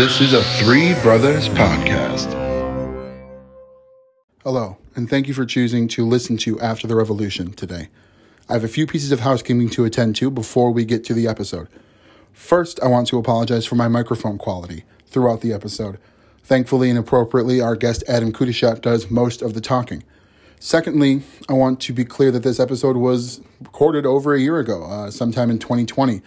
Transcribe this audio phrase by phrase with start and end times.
[0.00, 2.32] This is a Three Brothers podcast.
[4.42, 7.90] Hello, and thank you for choosing to listen to After the Revolution today.
[8.48, 11.28] I have a few pieces of housekeeping to attend to before we get to the
[11.28, 11.68] episode.
[12.32, 15.98] First, I want to apologize for my microphone quality throughout the episode.
[16.44, 20.02] Thankfully and appropriately, our guest Adam Qutishat does most of the talking.
[20.58, 24.82] Secondly, I want to be clear that this episode was recorded over a year ago,
[24.82, 26.22] uh, sometime in 2020,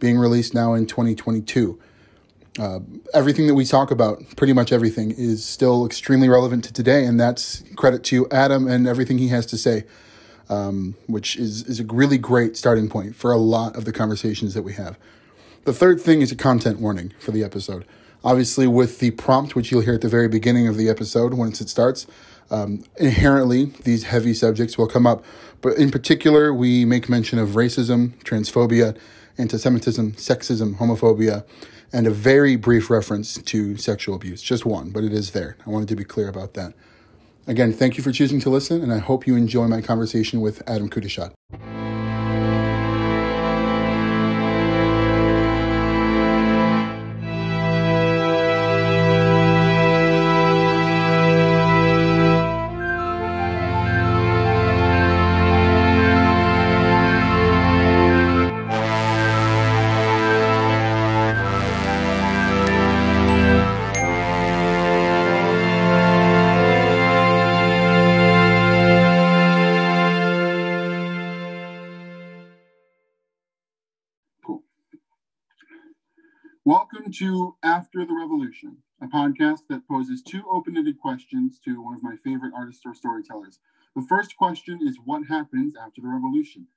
[0.00, 1.78] being released now in 2022.
[2.58, 2.80] Uh,
[3.14, 7.18] everything that we talk about, pretty much everything, is still extremely relevant to today, and
[7.18, 9.84] that's credit to Adam and everything he has to say,
[10.48, 14.54] um, which is, is a really great starting point for a lot of the conversations
[14.54, 14.98] that we have.
[15.64, 17.84] The third thing is a content warning for the episode.
[18.24, 21.60] Obviously, with the prompt, which you'll hear at the very beginning of the episode once
[21.60, 22.06] it starts,
[22.50, 25.24] um, inherently these heavy subjects will come up.
[25.60, 28.96] But in particular, we make mention of racism, transphobia,
[29.36, 31.44] anti Semitism, sexism, homophobia,
[31.92, 34.42] and a very brief reference to sexual abuse.
[34.42, 35.56] Just one, but it is there.
[35.66, 36.74] I wanted to be clear about that.
[37.46, 40.62] Again, thank you for choosing to listen, and I hope you enjoy my conversation with
[40.68, 41.32] Adam Qutishat.
[77.18, 82.02] To After the Revolution, a podcast that poses two open ended questions to one of
[82.04, 83.58] my favorite artists or storytellers.
[83.96, 86.68] The first question is What happens after the revolution?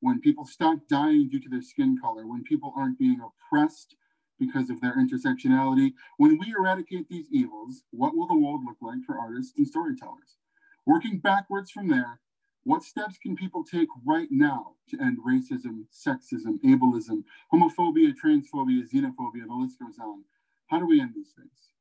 [0.00, 3.94] When people stop dying due to their skin color, when people aren't being oppressed
[4.36, 9.04] because of their intersectionality, when we eradicate these evils, what will the world look like
[9.06, 10.38] for artists and storytellers?
[10.84, 12.18] Working backwards from there,
[12.64, 19.46] what steps can people take right now to end racism, sexism, ableism, homophobia, transphobia, xenophobia?
[19.46, 20.24] The list goes on.
[20.66, 21.72] How do we end these things?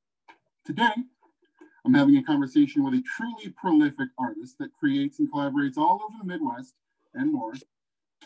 [0.65, 0.93] Today,
[1.85, 6.17] I'm having a conversation with a truly prolific artist that creates and collaborates all over
[6.19, 6.75] the Midwest
[7.13, 7.53] and more.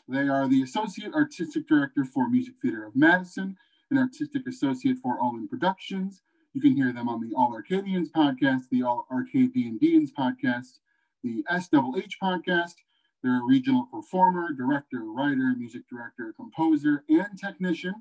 [0.08, 3.56] They are the Associate Artistic Director for Music Theater of Madison,
[3.92, 6.22] an Artistic Associate for All In Productions.
[6.54, 10.80] You can hear them on the All Arcadians podcast, the All Arcade D&Dians podcast,
[11.28, 12.76] the SHH podcast.
[13.22, 17.96] They're a regional performer, director, writer, music director, composer, and technician,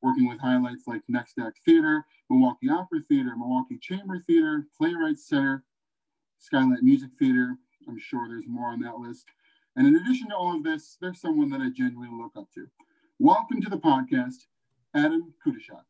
[0.00, 5.64] working with highlights like Next Act Theater, Milwaukee Opera Theater, Milwaukee Chamber Theater, Playwrights Center,
[6.38, 7.56] Skylight Music Theater.
[7.88, 9.26] I'm sure there's more on that list.
[9.76, 12.66] And in addition to all of this, there's someone that I genuinely look up to.
[13.18, 14.46] Welcome to the podcast,
[14.94, 15.82] Adam Qutishat.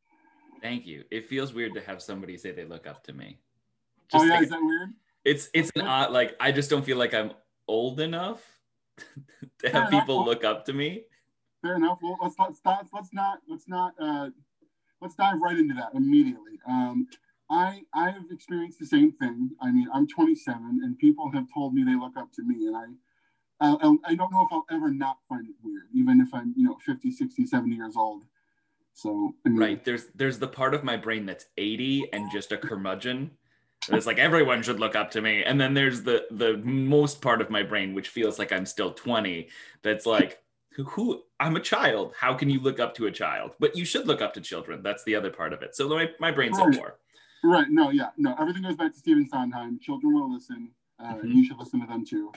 [0.62, 1.04] Thank you.
[1.10, 3.38] It feels weird to have somebody say they look up to me.
[4.12, 4.90] Oh, Just oh yeah, like, is that weird?
[5.24, 7.32] It's it's an odd like I just don't feel like I'm
[7.68, 8.42] old enough
[9.60, 11.04] to have people look up to me.
[11.62, 11.98] Fair enough.
[12.02, 14.30] Well, let's let's not let's not let's not uh,
[15.00, 16.58] let's dive right into that immediately.
[16.68, 17.06] Um,
[17.48, 19.50] I I have experienced the same thing.
[19.60, 22.76] I mean, I'm 27, and people have told me they look up to me, and
[22.76, 22.84] I.
[23.64, 26.64] I, I don't know if I'll ever not find it weird, even if I'm, you
[26.64, 28.24] know, 50, 60, 70 years old.
[28.92, 32.50] So I mean, right there's there's the part of my brain that's 80 and just
[32.50, 33.30] a curmudgeon
[33.88, 35.42] it's like everyone should look up to me.
[35.42, 38.92] And then there's the the most part of my brain which feels like I'm still
[38.92, 39.48] 20.
[39.82, 40.38] That's like
[40.74, 42.14] who, who I'm a child.
[42.18, 43.52] How can you look up to a child?
[43.58, 44.82] But you should look up to children.
[44.82, 45.74] That's the other part of it.
[45.74, 46.74] So my, my brain's right.
[46.74, 46.96] more.
[47.44, 47.66] Right.
[47.68, 48.10] No, yeah.
[48.16, 49.80] No, everything goes back to Stephen Sondheim.
[49.80, 50.70] Children will listen.
[50.98, 51.32] Uh, mm-hmm.
[51.32, 52.32] You should listen to them too.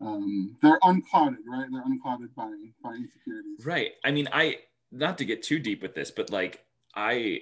[0.00, 1.66] Um, they're unclouded, right?
[1.70, 3.64] They're unclouded by by insecurities.
[3.64, 3.92] Right.
[4.04, 4.58] I mean, I
[4.92, 7.40] not to get too deep with this, but like I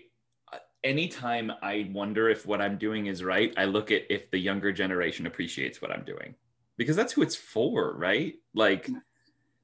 [0.84, 4.72] anytime I wonder if what I'm doing is right, I look at if the younger
[4.72, 6.34] generation appreciates what I'm doing
[6.76, 8.34] because that's who it's for, right?
[8.54, 8.91] Like,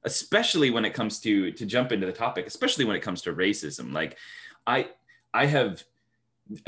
[0.03, 3.33] especially when it comes to to jump into the topic, especially when it comes to
[3.33, 3.93] racism.
[3.93, 4.17] Like,
[4.65, 4.89] I
[5.33, 5.83] I have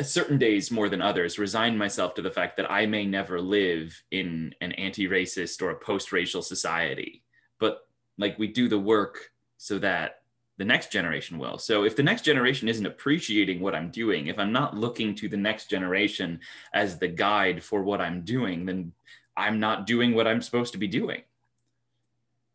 [0.01, 3.99] certain days more than others resigned myself to the fact that I may never live
[4.11, 7.23] in an anti-racist or a post-racial society,
[7.59, 7.87] but
[8.19, 10.20] like we do the work so that
[10.61, 11.57] the next generation will.
[11.57, 15.27] So if the next generation isn't appreciating what I'm doing, if I'm not looking to
[15.27, 16.39] the next generation
[16.71, 18.91] as the guide for what I'm doing, then
[19.35, 21.23] I'm not doing what I'm supposed to be doing.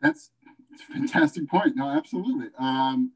[0.00, 0.31] That's
[0.73, 1.75] a fantastic point.
[1.75, 2.47] No, absolutely.
[2.61, 3.11] Um,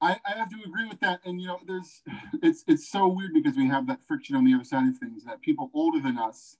[0.00, 1.18] I, I have to agree with that.
[1.24, 2.02] And you know, there's
[2.44, 5.24] it's it's so weird because we have that friction on the other side of things
[5.24, 6.58] that people older than us,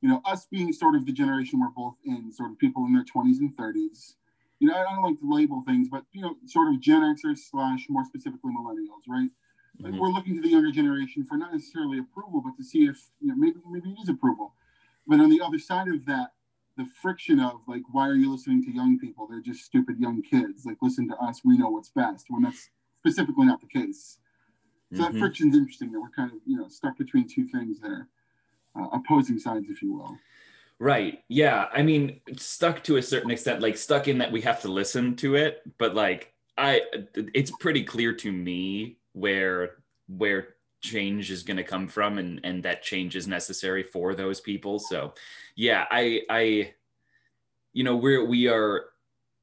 [0.00, 2.92] you know, us being sort of the generation we're both in, sort of people in
[2.92, 4.14] their 20s and 30s
[4.58, 7.38] you know, I don't like to label things, but you know, sort of Gen Xers
[7.38, 9.30] slash more specifically millennials, right?
[9.82, 10.00] like Mhm.
[10.00, 13.28] we're looking to the younger generation for not necessarily approval, but to see if you
[13.28, 14.54] know maybe maybe it is approval.
[15.06, 16.34] But on the other side of that,
[16.76, 19.26] the friction of like, why are you listening to young people?
[19.26, 20.66] They're just stupid young kids.
[20.66, 21.42] Like, listen to us.
[21.44, 22.26] We know what's best.
[22.30, 22.70] When that's
[23.00, 24.18] specifically not the case.
[24.92, 25.18] So that Mhm.
[25.18, 25.92] friction's interesting.
[25.92, 28.08] That we're kind of you know stuck between two things there,
[28.76, 30.18] uh, opposing sides, if you will.
[30.78, 31.20] Right.
[31.28, 31.68] Yeah.
[31.72, 35.16] I mean, stuck to a certain extent, like stuck in that we have to listen
[35.16, 36.82] to it, but like I
[37.14, 39.76] it's pretty clear to me where
[40.08, 40.48] where
[40.82, 44.78] change is going to come from and and that change is necessary for those people.
[44.78, 45.14] So,
[45.56, 46.74] yeah, I I
[47.72, 48.86] you know, we're we are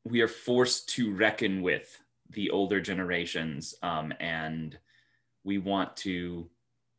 [0.05, 1.99] we are forced to reckon with
[2.31, 4.77] the older generations um and
[5.43, 6.49] we want to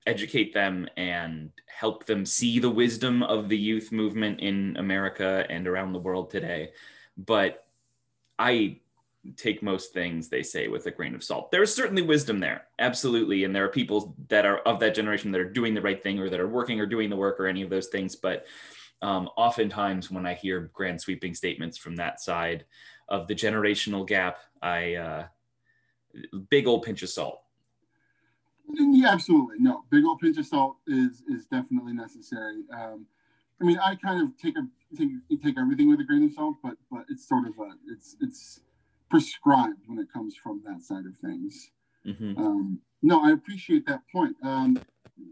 [0.06, 5.66] educate them and help them see the wisdom of the youth movement in America and
[5.66, 6.70] around the world today.
[7.16, 7.64] But
[8.38, 8.80] I
[9.36, 11.50] take most things they say with a grain of salt.
[11.50, 13.44] There's certainly wisdom there, absolutely.
[13.44, 16.18] And there are people that are of that generation that are doing the right thing
[16.18, 18.16] or that are working or doing the work or any of those things.
[18.16, 18.44] But
[19.00, 22.66] um, oftentimes when I hear grand sweeping statements from that side
[23.08, 25.26] of the generational gap, I, uh,
[26.50, 27.43] big old pinch of salt.
[28.72, 29.56] Yeah, absolutely.
[29.58, 32.64] No, big old pinch of salt is is definitely necessary.
[32.72, 33.06] Um,
[33.60, 34.66] I mean, I kind of take a
[34.96, 35.10] take
[35.42, 38.60] take everything with a grain of salt, but but it's sort of a it's it's
[39.10, 41.70] prescribed when it comes from that side of things.
[42.06, 42.36] Mhm.
[42.38, 44.36] Um, no, I appreciate that point.
[44.42, 44.78] Um,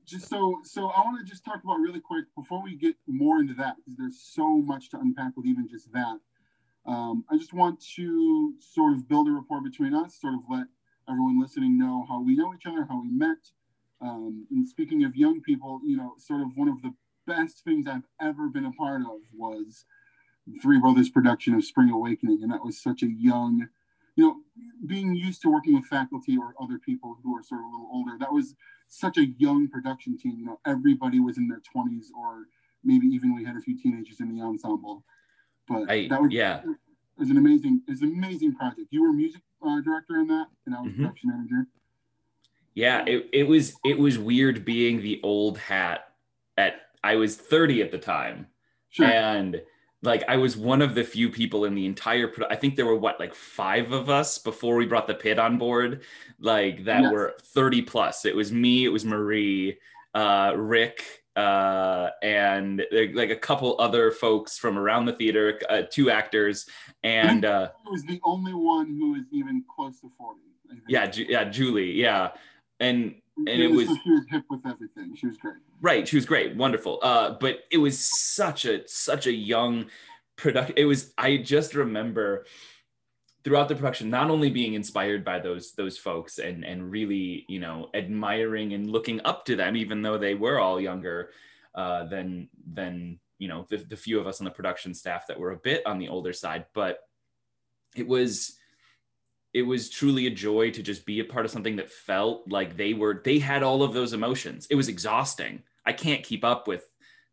[0.04, 3.40] just so so I want to just talk about really quick before we get more
[3.40, 6.18] into that because there's so much to unpack with even just that.
[6.84, 10.66] Um, I just want to sort of build a rapport between us, sort of let
[11.12, 13.36] everyone listening know how we know each other, how we met.
[14.00, 16.92] Um, and speaking of young people, you know, sort of one of the
[17.26, 19.84] best things I've ever been a part of was
[20.62, 22.42] Three Brothers production of Spring Awakening.
[22.42, 23.68] And that was such a young,
[24.16, 24.36] you know,
[24.86, 27.90] being used to working with faculty or other people who are sort of a little
[27.92, 28.54] older, that was
[28.88, 30.38] such a young production team.
[30.38, 32.46] You know, everybody was in their 20s or
[32.82, 35.04] maybe even we had a few teenagers in the ensemble.
[35.68, 36.60] But I, that was, yeah.
[36.60, 36.76] it
[37.18, 38.88] was an amazing, it was an amazing project.
[38.90, 40.96] You were music uh, director in that, and I was Mhm.
[40.96, 41.66] production manager.
[42.74, 46.14] Yeah, it, it was it was weird being the old hat
[46.56, 48.46] at I was 30 at the time.
[48.90, 49.06] Sure.
[49.06, 49.60] And
[50.02, 52.86] like I was one of the few people in the entire pro- I think there
[52.86, 56.02] were what like 5 of us before we brought the pit on board
[56.38, 57.12] like that Yes.
[57.12, 58.24] were 30 plus.
[58.24, 59.78] It was me, it was Marie,
[60.14, 62.82] uh Rick uh and
[63.14, 66.66] like a couple other folks from around the theater, uh, two actors
[67.04, 70.40] and uh was the only one who was even close to 40.
[70.88, 72.30] Yeah, Ju- yeah, Julie, yeah.
[72.80, 75.14] And and She it was- so she was hip with everything.
[75.16, 75.56] She was great.
[75.80, 76.98] Right, she was great, wonderful.
[77.02, 79.86] Uh, but it was such a such a young
[80.36, 80.74] production.
[80.76, 81.12] It was.
[81.18, 82.44] I just remember
[83.44, 87.60] throughout the production, not only being inspired by those those folks and and really you
[87.60, 91.30] know admiring and looking up to them, even though they were all younger
[91.74, 95.38] uh, than than you know the, the few of us on the production staff that
[95.38, 97.08] were a bit on the older side, but
[97.96, 98.58] it was
[99.52, 102.76] it was truly a joy to just be a part of something that felt like
[102.76, 104.66] they were they had all of those emotions.
[104.70, 105.62] It was exhausting.
[105.84, 106.88] I can't keep up with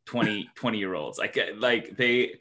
[0.06, 1.18] 20 20 year olds.
[1.18, 2.34] Like like they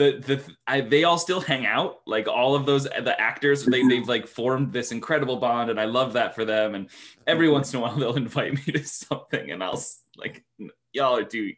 [0.00, 1.98] the the I, they all still hang out.
[2.06, 3.88] Like all of those the actors they, mm-hmm.
[3.88, 6.74] they've like formed this incredible bond and i love that for them.
[6.74, 6.88] And
[7.26, 7.54] every mm-hmm.
[7.54, 9.82] once in a while they'll invite me to something and i'll
[10.16, 10.44] like
[10.92, 11.52] y'all are too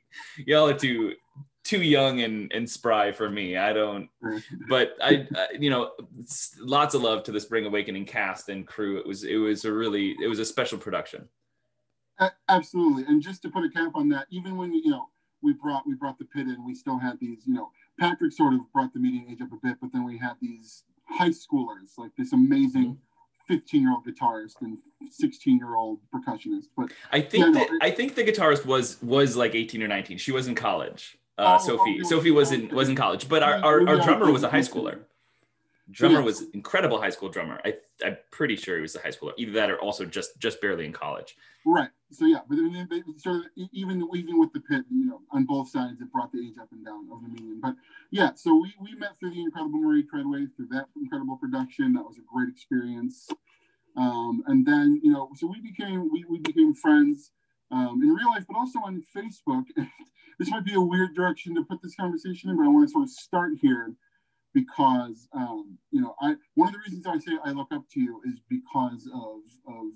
[0.45, 1.15] y'all are too
[1.65, 3.57] too young and, and spry for me.
[3.57, 4.57] I don't mm-hmm.
[4.69, 5.93] but I, I you know
[6.59, 8.99] lots of love to the spring awakening cast and crew.
[8.99, 11.29] It was it was a really it was a special production.
[12.49, 13.05] Absolutely.
[13.05, 15.07] And just to put a cap on that, even when you know
[15.43, 17.47] we brought we brought the pit in, we still had these.
[17.47, 17.71] You know,
[18.03, 20.83] Patrick sort of brought the median age up a bit, but then we had these
[21.05, 22.99] high schoolers, like this amazing.
[23.49, 24.79] 15 year old guitarist and
[25.11, 28.65] 16 year old percussionist but i think Yeah, no, that it- i think the guitarist
[28.65, 31.19] was was like 18 or 19 she was in college.
[31.37, 34.45] Uh, Oh, sophie sophie was in was in college but our, our, our drummer was
[34.45, 35.01] a high schooler.
[35.91, 36.25] Drummer Yeah.
[36.25, 37.61] was incredible high school drummer.
[37.65, 37.75] I,
[38.07, 40.87] i'm pretty sure he was a high schooler either that or also just just barely
[40.87, 41.37] in college.
[41.67, 43.43] Right so yeah but then they, sort of
[43.73, 46.69] even even with the pit you know on both sides it brought the age up
[46.73, 47.61] and down of the median.
[47.61, 47.77] But
[48.11, 51.93] yeah so we, we met through the incredible marie treadway through that incredible production.
[51.95, 53.29] That was a great experience.
[53.97, 57.31] Um, and then you know so we became we, we became friends
[57.71, 59.65] um, in real life but also on facebook.
[60.39, 62.93] This might be a weird direction to put this conversation in but i want to
[62.93, 63.95] sort of start here
[64.55, 68.01] because um, you know i one of the reasons i say i look up to
[68.01, 69.93] you is because of of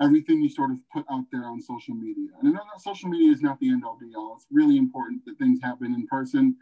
[0.00, 2.30] everything you sort of put out there on social media.
[2.40, 4.34] And i know that social media is not the end all be all.
[4.36, 6.56] It's really important that things happen in person.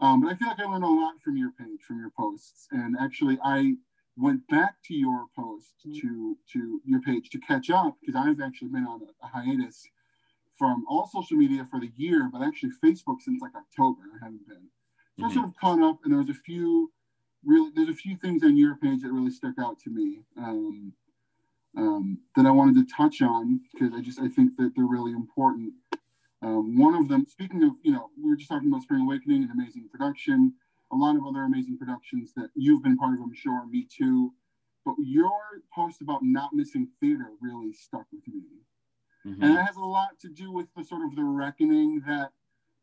[0.00, 2.68] Um, but i feel like i learned a lot from your page from your posts.
[2.70, 3.74] And actually i
[4.16, 8.68] went back to your post to to your page to catch up because I've actually
[8.68, 9.86] been on a, a, hiatus
[10.58, 14.00] from all social media for the year, but actually Facebook since like October.
[14.14, 14.68] I haven't been.
[15.18, 15.30] So mm-hmm.
[15.30, 16.90] I sort of caught up, and there was a few
[17.44, 20.20] really there's a few things on your page that really stuck out to me.
[20.38, 20.92] Um,
[21.76, 25.12] um, that I wanted to touch on because I just I think that they're really
[25.12, 25.72] important.
[26.42, 29.42] Um, one of them, speaking of, you know, we were just talking about Spring Awakening
[29.42, 30.52] and amazing production
[30.92, 34.32] a lot of other amazing productions that you've been part of, I'm sure, me too.
[34.84, 35.32] But your
[35.74, 38.42] post about not missing theater really stuck with me.
[39.26, 39.42] Mm-hmm.
[39.42, 42.30] And it has a lot to do with the sort of the reckoning that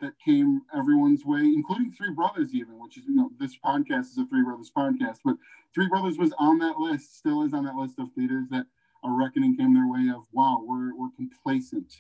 [0.02, 4.18] that came everyone's way, including Three Brothers, even, which is, you know, this podcast is
[4.18, 5.38] a Three Brothers podcast, but
[5.74, 8.66] Three Brothers was on that list, still is on that list of theaters that
[9.06, 11.94] a reckoning came their way of, wow, we're, we're complacent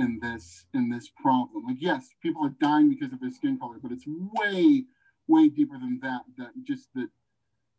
[0.00, 1.64] in this in this problem.
[1.66, 4.84] Like, yes, people are dying because of their skin color, but it's way
[5.28, 6.22] way deeper than that.
[6.38, 7.08] That just the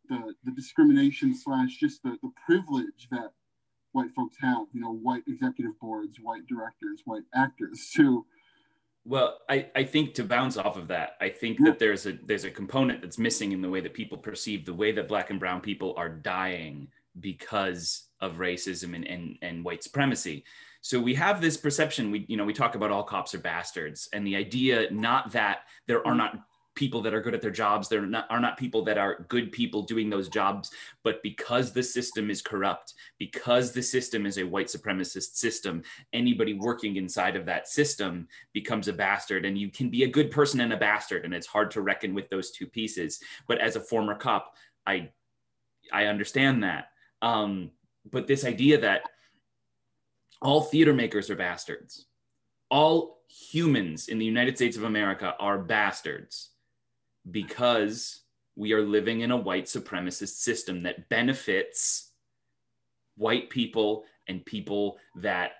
[0.08, 3.32] the, the discrimination slash just the, the privilege that
[3.92, 4.66] white folks have.
[4.72, 8.24] You know, white executive boards, white directors, white actors too.
[9.04, 11.70] Well, I, I think to bounce off of that, I think yeah.
[11.70, 14.74] that there's a there's a component that's missing in the way that people perceive the
[14.74, 16.88] way that black and brown people are dying
[17.20, 20.44] because of racism and, and, and white supremacy.
[20.80, 24.08] So we have this perception, we you know, we talk about all cops are bastards,
[24.12, 26.40] and the idea not that there are not
[26.74, 29.82] people that are good at their jobs There are not people that are good people
[29.82, 30.70] doing those jobs
[31.02, 36.54] but because the system is corrupt because the system is a white supremacist system anybody
[36.54, 40.60] working inside of that system becomes a bastard and you can be a good person
[40.60, 43.80] and a bastard and it's hard to reckon with those two pieces but as a
[43.80, 44.54] former cop
[44.86, 45.08] i
[45.92, 46.86] i understand that
[47.22, 47.70] um,
[48.10, 49.02] but this idea that
[50.40, 52.06] all theater makers are bastards
[52.70, 56.50] all humans in the united states of america are bastards
[57.30, 58.22] because
[58.56, 62.12] we are living in a white supremacist system that benefits
[63.16, 65.52] white people and people that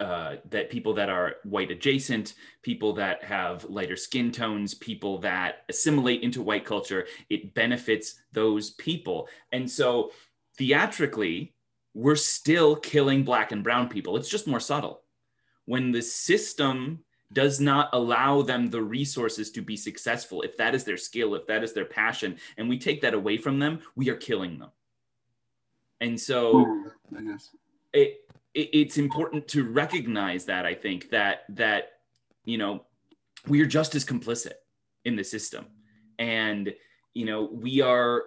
[0.00, 5.62] uh, that people that are white adjacent, people that have lighter skin tones, people that
[5.68, 9.28] assimilate into white culture, it benefits those people.
[9.52, 10.10] And so
[10.56, 11.54] theatrically,
[11.94, 14.16] we're still killing black and brown people.
[14.16, 15.02] It's just more subtle.
[15.66, 20.84] When the system does not allow them the resources to be successful if that is
[20.84, 24.10] their skill if that is their passion and we take that away from them we
[24.10, 24.70] are killing them
[26.00, 26.84] and so
[27.92, 28.20] it,
[28.54, 31.92] it, it's important to recognize that i think that that
[32.44, 32.84] you know
[33.46, 34.54] we are just as complicit
[35.04, 35.66] in the system
[36.18, 36.74] and
[37.14, 38.24] you know we are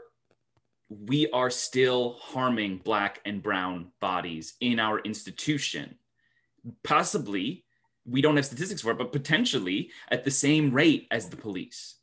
[0.90, 5.98] we are still harming black and brown bodies in our institution
[6.84, 7.66] possibly
[8.06, 11.96] we don't have statistics for it, but potentially at the same rate as the police.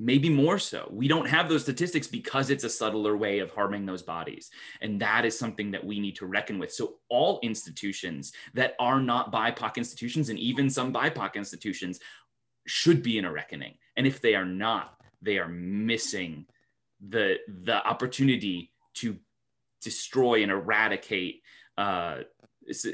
[0.00, 0.88] Maybe more so.
[0.92, 4.48] We don't have those statistics because it's a subtler way of harming those bodies.
[4.80, 6.72] And that is something that we need to reckon with.
[6.72, 11.98] So, all institutions that are not BIPOC institutions, and even some BIPOC institutions,
[12.66, 13.74] should be in a reckoning.
[13.96, 16.46] And if they are not, they are missing
[17.06, 19.16] the, the opportunity to
[19.80, 21.42] destroy and eradicate
[21.76, 22.18] uh,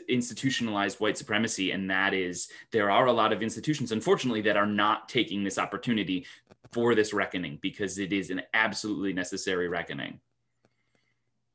[0.09, 1.73] institutionalized white supremacy.
[1.73, 5.59] And that is there are a lot of institutions unfortunately that are not taking this
[5.59, 6.27] opportunity
[6.73, 10.21] for this reckoning because it is an absolutely necessary reckoning.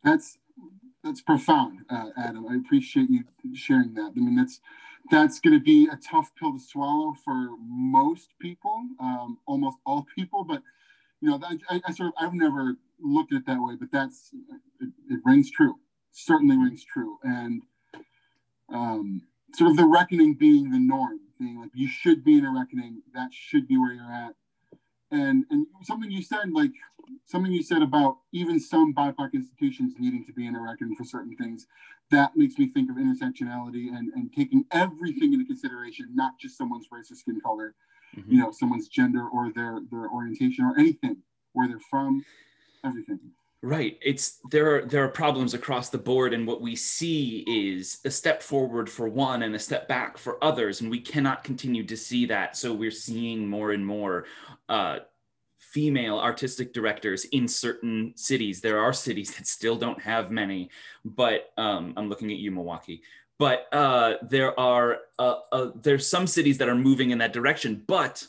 [0.03, 0.38] That's
[1.03, 2.48] that's profound uh, adam.
[2.48, 4.12] I appreciate you sharing that.
[4.15, 4.60] I mean that's
[5.12, 10.06] that's going to be a tough pill to swallow for most people um, almost all
[10.15, 10.62] people but
[11.21, 14.31] you know I, I, sort of i've never looked at it that way but that's
[14.81, 15.75] it, it rings true.
[16.11, 17.17] Certainly rings true.
[17.23, 17.61] And
[18.73, 19.21] um,
[19.53, 23.01] sort of the reckoning being the norm, being like you should be in a reckoning,
[23.13, 24.35] that should be where you're at.
[25.11, 26.71] And and something you said, like
[27.25, 31.03] something you said about even some BIPOC institutions needing to be in a reckoning for
[31.03, 31.65] certain things,
[32.11, 36.88] that makes me think of intersectionality and, and taking everything into consideration, not just someone's
[36.91, 37.73] race or skin color,
[38.18, 38.32] mm-hmm.
[38.32, 41.18] you know, someone's gender or their their orientation or anything,
[41.54, 42.24] where they're from,
[42.86, 43.20] everything.
[43.62, 44.00] Right.
[44.01, 48.10] It's there are there are problems across the board and what we see is a
[48.10, 51.98] step forward for one and a step back for others and we cannot continue to
[51.98, 52.56] see that.
[52.56, 54.25] So we're seeing more and more
[54.70, 55.00] uh,
[55.58, 58.62] female artistic directors in certain cities.
[58.62, 60.70] There are cities that still don't have many,
[61.04, 63.01] but um, I'm looking at you, Milwaukee.
[63.39, 67.84] But uh, there are uh, uh there's some cities that are moving in that direction,
[67.88, 68.27] but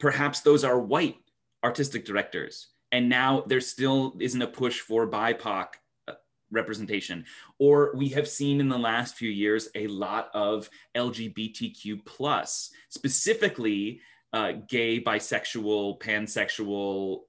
[0.00, 1.16] perhaps those are white
[1.62, 5.66] artistic directors and now there still isn't a push for BIPOC
[6.06, 6.12] uh,
[6.50, 7.24] representation.
[7.58, 14.00] Or we have seen in the last few years a lot of LGBTQ plus, specifically
[14.34, 17.20] uh, gay, bisexual, pansexual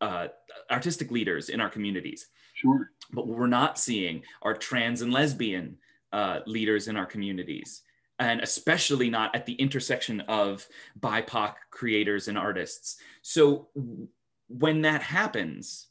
[0.00, 0.28] uh,
[0.70, 2.26] artistic leaders in our communities.
[2.54, 2.90] Sure.
[3.12, 5.78] But what we're not seeing are trans and lesbian
[6.12, 7.82] uh, leaders in our communities,
[8.18, 10.66] and especially not at the intersection of
[11.00, 12.96] BIPOC creators and artists.
[13.22, 13.68] So
[14.48, 15.88] when that happens,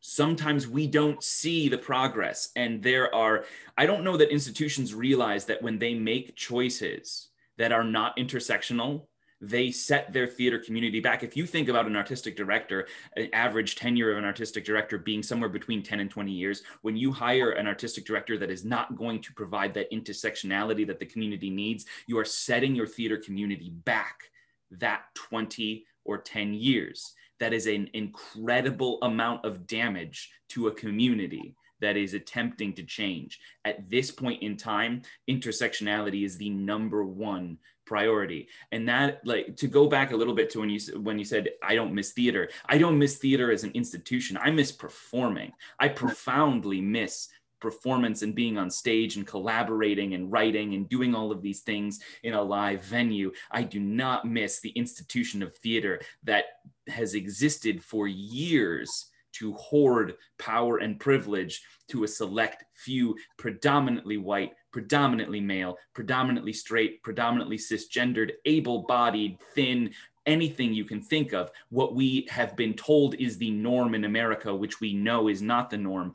[0.00, 2.50] sometimes we don't see the progress.
[2.54, 3.44] And there are,
[3.76, 9.06] I don't know that institutions realize that when they make choices that are not intersectional,
[9.48, 11.22] they set their theater community back.
[11.22, 15.22] If you think about an artistic director, an average tenure of an artistic director being
[15.22, 18.96] somewhere between 10 and 20 years, when you hire an artistic director that is not
[18.96, 23.70] going to provide that intersectionality that the community needs, you are setting your theater community
[23.70, 24.30] back
[24.70, 27.14] that 20 or 10 years.
[27.38, 33.38] That is an incredible amount of damage to a community that is attempting to change.
[33.64, 38.48] At this point in time, intersectionality is the number one priority.
[38.72, 41.48] And that like to go back a little bit to when you when you said
[41.62, 42.50] i don't miss theater.
[42.66, 44.36] I don't miss theater as an institution.
[44.36, 45.52] I miss performing.
[45.78, 47.28] I profoundly miss
[47.60, 52.00] performance and being on stage and collaborating and writing and doing all of these things
[52.22, 53.32] in a live venue.
[53.50, 56.44] I do not miss the institution of theater that
[56.88, 59.06] has existed for years
[59.38, 67.02] to hoard power and privilege to a select few, predominantly white, predominantly male, predominantly straight,
[67.02, 69.90] predominantly cisgendered, able bodied, thin,
[70.26, 71.50] anything you can think of.
[71.70, 75.70] What we have been told is the norm in America, which we know is not
[75.70, 76.14] the norm.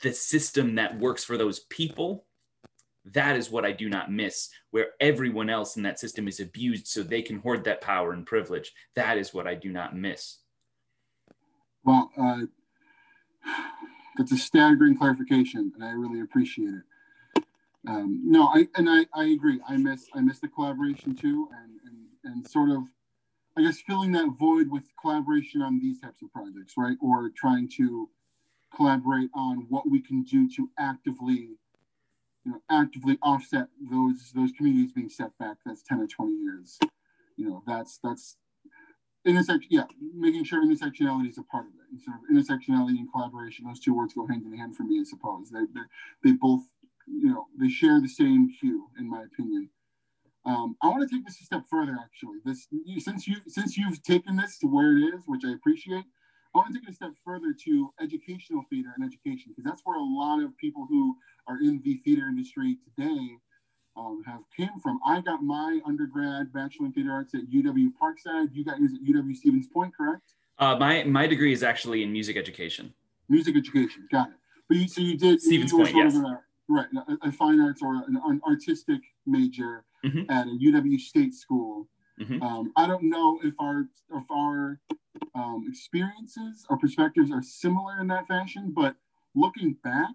[0.00, 2.24] The system that works for those people
[3.04, 6.86] that is what I do not miss, where everyone else in that system is abused
[6.86, 8.72] so they can hoard that power and privilege.
[8.94, 10.38] That is what I do not miss.
[11.84, 12.42] Well, uh,
[14.16, 16.82] that's a staggering clarification, and I really appreciate it.
[17.88, 19.60] Um, no, I and I, I agree.
[19.68, 22.84] I miss I miss the collaboration too, and, and and sort of,
[23.56, 26.96] I guess, filling that void with collaboration on these types of projects, right?
[27.02, 28.08] Or trying to
[28.74, 31.50] collaborate on what we can do to actively,
[32.44, 35.56] you know, actively offset those those communities being set back.
[35.66, 36.78] That's ten or twenty years.
[37.36, 38.36] You know, that's that's
[39.24, 41.86] intersection, yeah, making sure intersectionality is a part of it.
[41.90, 45.00] And sort of intersectionality and collaboration, those two words go hand in hand for me,
[45.00, 45.50] I suppose.
[45.50, 45.86] They, they
[46.24, 46.62] they both,
[47.06, 49.70] you know, they share the same cue, in my opinion.
[50.44, 52.38] Um, I want to take this a step further, actually.
[52.44, 56.04] This, you, since you since you've taken this to where it is, which I appreciate,
[56.54, 59.82] I want to take it a step further to educational theater and education, because that's
[59.84, 63.38] where a lot of people who are in the theater industry today
[63.96, 64.98] um, have came from.
[65.06, 68.48] I got my undergrad bachelor in theater arts at UW Parkside.
[68.52, 70.34] You got yours at UW Stevens Point, correct?
[70.58, 72.92] Uh, my my degree is actually in music education.
[73.28, 74.34] Music education, got it.
[74.68, 76.16] But you, so you did Stevens you Point, yes.
[76.16, 80.30] A, right, a, a, fine arts or an, an artistic major mm-hmm.
[80.30, 81.88] at a UW State school.
[82.20, 82.42] Mm-hmm.
[82.42, 84.78] Um, I don't know if our if our
[85.34, 88.94] um, experiences or perspectives are similar in that fashion, but
[89.34, 90.14] looking back,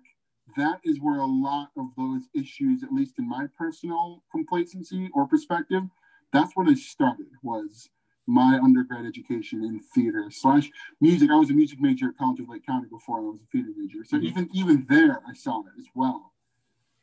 [0.56, 5.28] that is where a lot of those issues, at least in my personal complacency or
[5.28, 5.84] perspective,
[6.32, 7.90] that's where they started was
[8.28, 11.32] my undergrad education in theater slash music.
[11.32, 13.70] I was a music major at College of Lake County before I was a theater
[13.76, 14.04] major.
[14.04, 14.28] So mm-hmm.
[14.28, 16.34] even even there I saw it as well.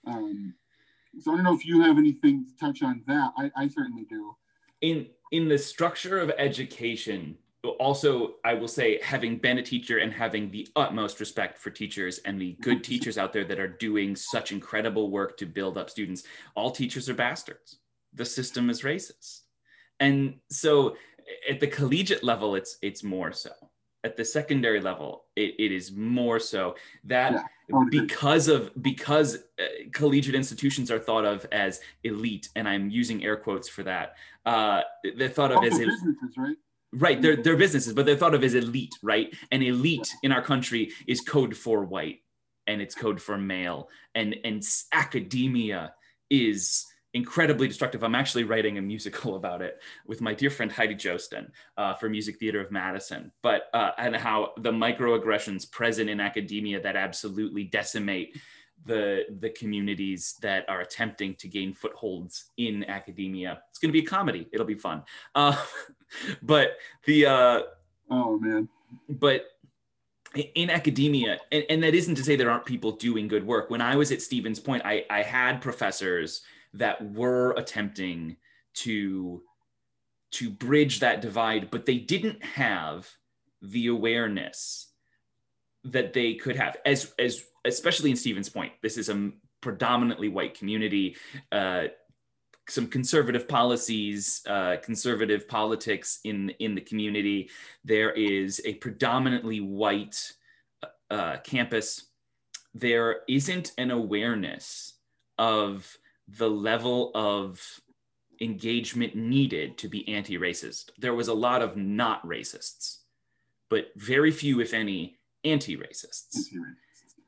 [0.06, 0.54] Um,
[1.18, 3.32] so I don't know if you have anything to touch on that.
[3.36, 4.36] I, I certainly do.
[4.80, 7.38] In in the structure of education,
[7.72, 12.18] also i will say having been a teacher and having the utmost respect for teachers
[12.18, 15.90] and the good teachers out there that are doing such incredible work to build up
[15.90, 16.24] students
[16.54, 17.78] all teachers are bastards.
[18.14, 19.40] The system is racist.
[20.00, 20.96] And so
[21.48, 23.50] at the collegiate level it's it's more so.
[24.02, 26.74] At the secondary level it, it is more so.
[27.04, 32.90] That yeah, because of because uh, collegiate institutions are thought of as elite and i'm
[32.90, 34.82] using air quotes for that uh,
[35.16, 36.56] they're thought of as businesses right
[36.94, 39.34] Right, they're, they're businesses, but they're thought of as elite, right?
[39.50, 42.20] And elite in our country is code for white
[42.66, 43.88] and it's code for male.
[44.14, 45.94] And, and academia
[46.30, 48.02] is incredibly destructive.
[48.02, 52.08] I'm actually writing a musical about it with my dear friend Heidi Joosten uh, for
[52.08, 57.64] Music Theater of Madison, but uh, and how the microaggressions present in academia that absolutely
[57.64, 58.36] decimate
[58.86, 63.62] the the communities that are attempting to gain footholds in academia.
[63.70, 64.48] It's going to be a comedy.
[64.52, 65.02] It'll be fun.
[65.34, 65.56] Uh,
[66.42, 67.60] but the uh,
[68.10, 68.68] oh man,
[69.08, 69.46] but
[70.54, 73.70] in academia, and, and that isn't to say there aren't people doing good work.
[73.70, 76.42] When I was at Stevens Point, I, I had professors
[76.74, 78.36] that were attempting
[78.74, 79.42] to
[80.32, 83.08] to bridge that divide, but they didn't have
[83.62, 84.88] the awareness
[85.84, 88.72] that they could have as as especially in Stevens Point.
[88.82, 91.16] This is a predominantly white community.
[91.50, 91.84] Uh,
[92.68, 97.50] some conservative policies, uh, conservative politics in in the community.
[97.84, 100.32] There is a predominantly white
[101.10, 102.06] uh, campus.
[102.74, 104.94] There isn't an awareness
[105.38, 107.60] of the level of
[108.40, 110.90] engagement needed to be anti-racist.
[110.98, 112.98] There was a lot of not racists,
[113.68, 116.36] but very few, if any, anti-racists.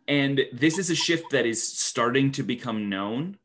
[0.09, 3.39] And this is a shift that is starting to become known.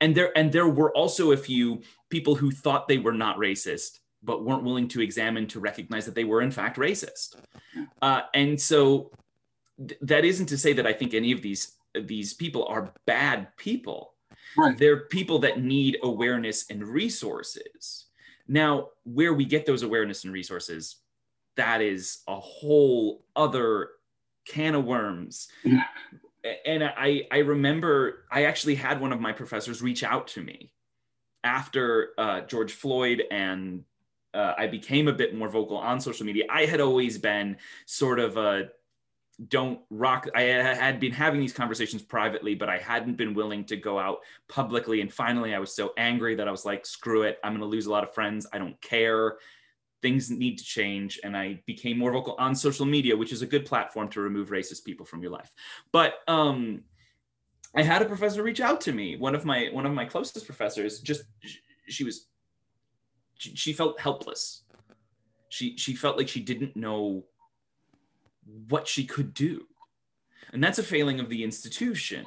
[0.00, 3.98] And there and there were also a few people who thought they were not racist
[4.22, 7.36] but weren't willing to examine to recognize that they were in fact racist.
[8.00, 9.10] Uh, and so
[9.78, 13.54] th- that isn't to say that i think any of these these people are bad
[13.56, 14.14] people.
[14.56, 14.76] Right.
[14.76, 18.06] They're people that need awareness and resources.
[18.48, 20.96] Now where we get those awareness and resources
[21.56, 23.90] that is a whole other
[24.46, 25.84] can of worms yeah
[26.64, 30.72] and I, I remember I actually had one of my professors reach out to me
[31.44, 33.84] after uh, George Floyd and
[34.34, 36.44] uh, I became a bit more vocal on social media.
[36.50, 38.70] I had always been sort of a
[39.48, 40.28] don't rock.
[40.34, 44.18] I had been having these conversations privately, but I hadn't been willing to go out
[44.48, 45.00] publicly.
[45.00, 47.38] And finally, I was so angry that I was like, screw it.
[47.42, 48.46] I'm going to lose a lot of friends.
[48.52, 49.36] I don't care
[50.02, 53.46] things need to change and i became more vocal on social media which is a
[53.46, 55.50] good platform to remove racist people from your life.
[55.92, 56.82] But um
[57.74, 59.16] i had a professor reach out to me.
[59.16, 61.22] One of my one of my closest professors just
[61.88, 62.26] she was
[63.38, 64.62] she, felt helpless.
[65.48, 67.24] She she felt like she didn't know
[68.68, 69.66] what she could do.
[70.52, 72.26] And that's a failing of the institution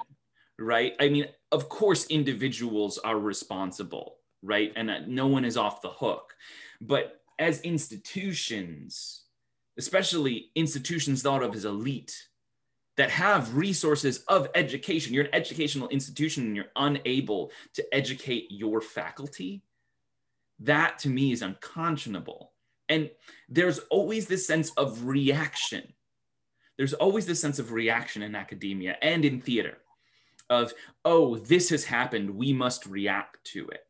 [0.57, 0.93] right?
[0.99, 4.71] I mean of course individuals are responsible right?
[4.75, 6.35] And no one is off the hook.
[6.79, 9.23] But as institutions,
[9.77, 12.27] especially institutions thought of as elite,
[12.97, 18.79] that have resources of education, you're an educational institution and you're unable to educate your
[18.79, 19.61] faculty,
[20.59, 22.53] that to me is unconscionable.
[22.87, 23.09] And
[23.49, 25.93] there's always this sense of reaction.
[26.77, 29.77] There's always this sense of reaction in academia and in theater
[30.49, 33.84] of, oh, this has happened, we must react to it.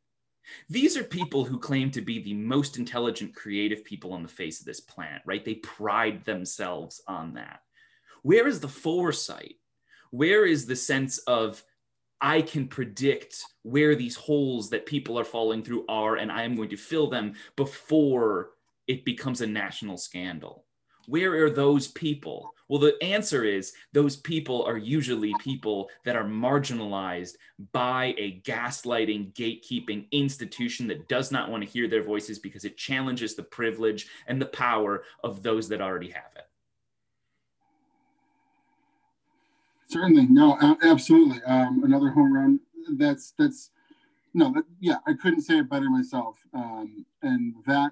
[0.70, 4.60] These are people who claim to be the most intelligent, creative people on the face
[4.60, 5.44] of this planet, right?
[5.44, 7.62] They pride themselves on that.
[8.24, 9.56] Where is the foresight?
[10.12, 11.64] Where is the sense of,
[12.22, 16.56] I can predict where these holes that people are falling through are, and I am
[16.56, 18.52] going to fill them before
[18.88, 20.66] it becomes a national scandal?
[21.08, 22.55] Where are those people?
[22.68, 27.36] Well, the answer is those people are usually people that are marginalized
[27.72, 32.78] by a gaslighting, gatekeeping institution that does not want to hear their voices because it
[32.78, 36.48] challenges the privilege and the power of those that already have it.
[39.88, 41.42] Certainly, no, absolutely.
[41.44, 42.60] Um, another home run.
[42.98, 43.70] That's that's
[44.34, 46.38] no, that, yeah, I couldn't say it better myself.
[46.54, 47.92] Um, and that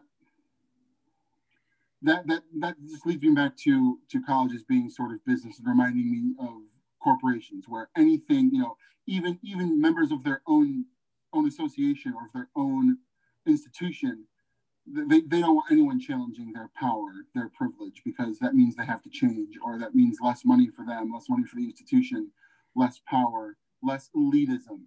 [2.03, 5.67] that that that just leads me back to to colleges being sort of business and
[5.67, 6.61] reminding me of
[7.03, 10.85] corporations where anything you know even even members of their own
[11.33, 12.97] own association or of their own
[13.47, 14.25] institution
[14.87, 19.01] they, they don't want anyone challenging their power their privilege because that means they have
[19.03, 22.29] to change or that means less money for them less money for the institution
[22.75, 24.81] less power less elitism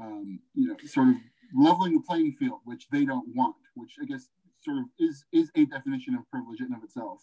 [0.00, 1.16] um, you know sort of
[1.54, 4.28] leveling the playing field which they don't want which i guess
[4.62, 7.22] sort of is is a definition of privilege in and of itself.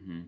[0.00, 0.22] Mm-hmm.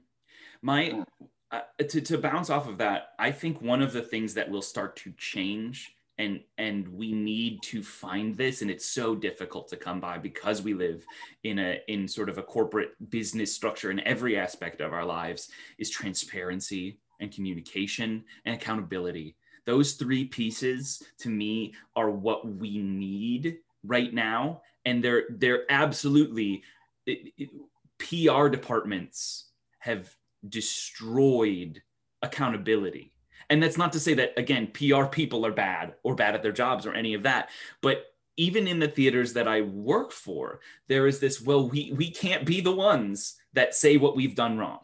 [0.63, 1.05] My
[1.51, 4.63] uh, to to bounce off of that, I think one of the things that will
[4.63, 9.77] start to change and and we need to find this and it's so difficult to
[9.77, 11.05] come by because we live
[11.45, 15.51] in a in sort of a corporate business structure in every aspect of our lives
[15.79, 19.35] is transparency and communication and accountability
[19.65, 26.63] those three pieces to me are what we need right now and they're they're absolutely
[27.07, 27.51] it, it,
[27.99, 30.15] PR departments have
[30.49, 31.83] destroyed
[32.23, 33.13] accountability.
[33.49, 36.53] And that's not to say that again PR people are bad or bad at their
[36.53, 37.51] jobs or any of that,
[37.83, 42.11] but even in the theaters that I work for, there is this well we we
[42.11, 44.81] can't be the ones that say what we've done wrong.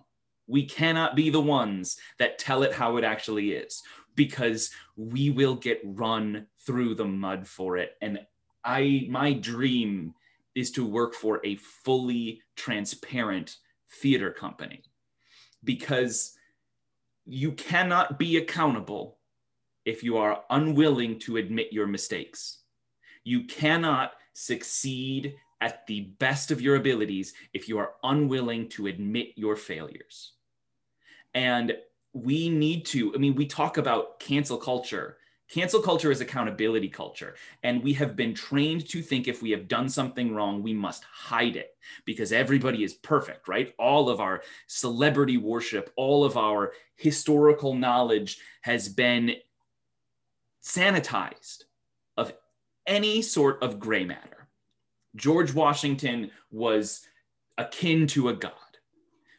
[0.48, 3.82] We cannot be the ones that tell it how it actually is
[4.14, 8.20] because we will get run through the mud for it and
[8.66, 10.14] I my dream
[10.54, 13.58] is to work for a fully transparent
[14.02, 14.82] theater company
[15.64, 16.36] because
[17.24, 19.18] you cannot be accountable
[19.84, 22.58] if you are unwilling to admit your mistakes.
[23.24, 29.28] You cannot succeed at the best of your abilities if you are unwilling to admit
[29.36, 30.32] your failures.
[31.34, 31.76] And
[32.12, 37.36] we need to, I mean, we talk about cancel culture Cancel culture is accountability culture.
[37.62, 41.04] And we have been trained to think if we have done something wrong, we must
[41.04, 43.72] hide it because everybody is perfect, right?
[43.78, 49.36] All of our celebrity worship, all of our historical knowledge has been
[50.62, 51.64] sanitized
[52.16, 52.32] of
[52.86, 54.48] any sort of gray matter.
[55.14, 57.06] George Washington was
[57.56, 58.52] akin to a god.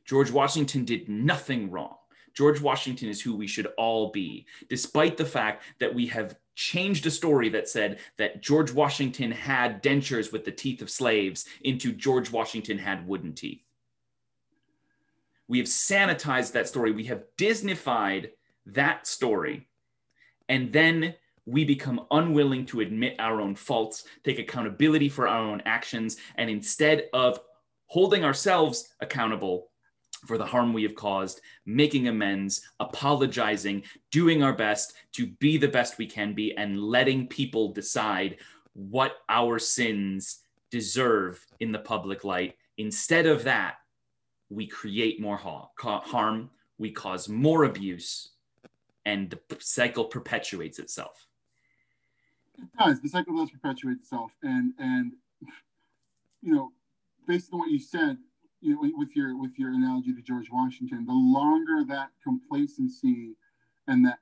[0.05, 1.97] George Washington did nothing wrong.
[2.37, 7.03] George Washington is who we should all be, despite the fact that we have changed
[7.07, 11.91] a story that said that George Washington had dentures with the teeth of slaves into
[11.91, 13.63] George Washington had wooden teeth.
[15.47, 16.91] We have sanitized that story.
[16.91, 18.29] We have Disneyfied
[18.67, 19.67] that story.
[20.47, 21.15] And then
[21.47, 26.51] we become unwilling to admit our own faults, take accountability for our own actions, and
[26.51, 27.39] instead of
[27.87, 29.69] holding ourselves accountable
[30.27, 35.67] for the harm we have caused, making amends, apologizing, doing our best to be the
[35.67, 38.37] best we can be, and letting people decide
[38.73, 42.55] what our sins deserve in the public light.
[42.77, 43.77] Instead of that,
[44.49, 48.29] we create more harm, we cause more abuse,
[49.05, 51.25] and the cycle perpetuates itself.
[52.59, 53.01] It does.
[53.01, 55.13] The cycle does perpetuate itself, and and
[56.41, 56.71] you know,
[57.27, 58.17] based on what you said,
[58.61, 63.35] you know, with your with your analogy to George Washington, the longer that complacency
[63.87, 64.19] and that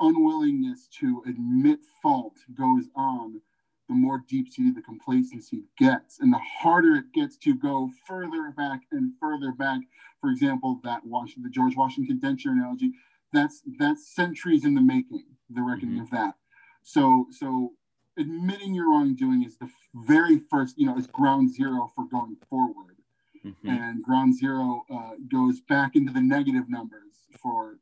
[0.00, 3.40] unwillingness to admit fault goes on,
[3.88, 8.52] the more deep seated the complacency gets, and the harder it gets to go further
[8.56, 9.80] back and further back.
[10.20, 12.92] For example, that Washington, the George Washington denture analogy,
[13.32, 15.24] that's that's centuries in the making.
[15.50, 16.02] The reckoning mm-hmm.
[16.02, 16.34] of that.
[16.82, 17.72] So so
[18.18, 22.95] admitting your wrongdoing is the very first, you know, is ground zero for going forward
[23.46, 23.68] mm-hmm.
[23.68, 27.76] and ground zero uh, goes back into the negative numbers for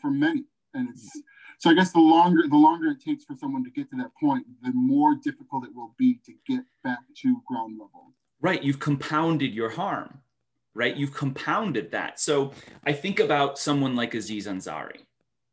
[0.00, 0.44] for many.
[0.74, 1.20] And it's
[1.58, 4.10] so i guess the longer the longer it takes for someone to get to that
[4.20, 8.12] point the more difficult it will be to get back to ground level.
[8.40, 8.62] Right.
[8.62, 10.20] You've compounded your harm
[10.74, 10.96] right?
[10.96, 12.20] You've compounded that.
[12.20, 12.52] So
[12.84, 15.00] i think about someone like aziz ansari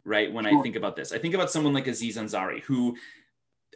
[0.04, 0.32] right?
[0.32, 0.60] When sure.
[0.60, 2.96] i think about this i think about someone like aziz ansari who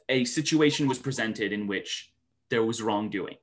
[0.10, 2.12] a situation was presented in which
[2.50, 3.38] there was wrongdoing.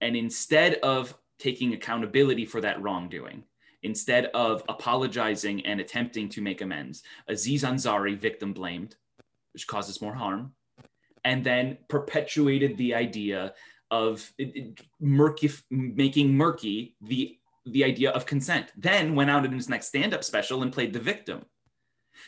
[0.00, 3.44] And instead of taking accountability for that wrongdoing
[3.82, 7.02] instead of apologizing and attempting to make amends.
[7.28, 8.96] Aziz Ansari victim blamed,
[9.52, 10.52] which causes more harm,
[11.24, 13.54] and then perpetuated the idea
[13.90, 14.32] of
[15.00, 18.72] murky, making murky the, the idea of consent.
[18.76, 21.44] Then went out in his next stand up special and played the victim.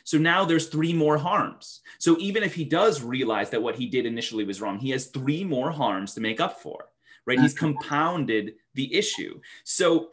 [0.04, 1.80] So now there's three more harms.
[1.98, 5.06] So even if he does realize that what he did initially was wrong, he has
[5.06, 6.84] three more harms to make up for
[7.28, 7.38] right?
[7.38, 9.38] He's compounded the issue.
[9.64, 10.10] So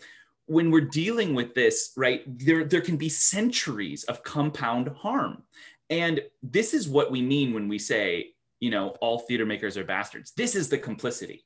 [0.48, 5.42] when we're dealing with this, right, there, there can be centuries of compound harm.
[5.90, 9.86] And this is what we mean when we say, you know, all theater makers are
[9.86, 10.34] bastards.
[10.34, 11.46] This is the complicity.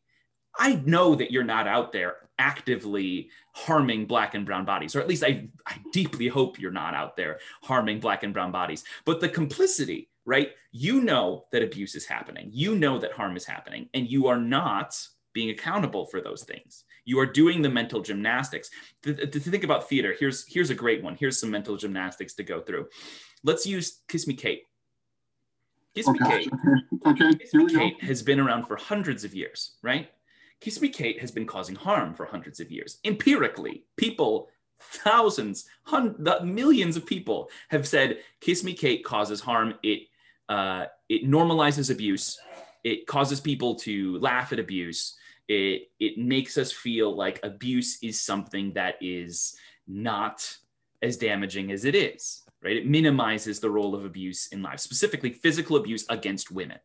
[0.57, 5.07] I know that you're not out there actively harming black and brown bodies, or at
[5.07, 8.83] least I, I deeply hope you're not out there harming black and brown bodies.
[9.05, 10.51] But the complicity, right?
[10.71, 14.39] You know that abuse is happening, you know that harm is happening, and you are
[14.39, 14.99] not
[15.33, 16.85] being accountable for those things.
[17.05, 18.69] You are doing the mental gymnastics.
[19.03, 21.15] To, to, think about theater, here's here's a great one.
[21.19, 22.87] Here's some mental gymnastics to go through.
[23.43, 24.63] Let's use Kiss Me Kate.
[25.95, 26.51] Kiss Me Kate.
[27.07, 27.35] Okay.
[27.35, 30.09] Kiss Me Kate has been around for hundreds of years, right?
[30.59, 32.99] Kiss Me Kate has been causing harm for hundreds of years.
[33.05, 39.75] Empirically, people, thousands, hundreds, millions of people have said Kiss Me Kate causes harm.
[39.83, 40.01] It
[40.49, 42.39] uh, it normalizes abuse.
[42.83, 45.17] It causes people to laugh at abuse.
[45.47, 49.55] It it makes us feel like abuse is something that is
[49.87, 50.57] not
[51.01, 52.77] as damaging as it is right?
[52.77, 56.79] It minimizes the role of abuse in life specifically physical abuse against women.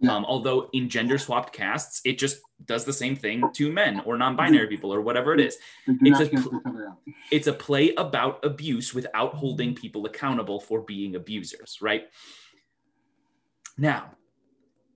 [0.00, 0.14] Yeah.
[0.14, 4.16] um, although in gender swapped casts it just does the same thing to men or
[4.16, 4.70] non-binary mm-hmm.
[4.70, 5.58] people or whatever it is.
[5.88, 6.96] It's a,
[7.32, 12.04] it's a play about abuse without holding people accountable for being abusers right?
[13.76, 14.12] Now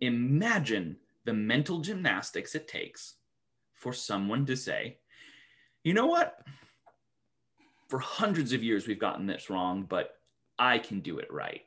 [0.02, 3.14] imagine the mental gymnastics it takes
[3.72, 4.98] for someone to say,
[5.84, 6.38] you know what?
[7.88, 10.16] For hundreds of years, we've gotten this wrong, but
[10.58, 11.62] I can do it right.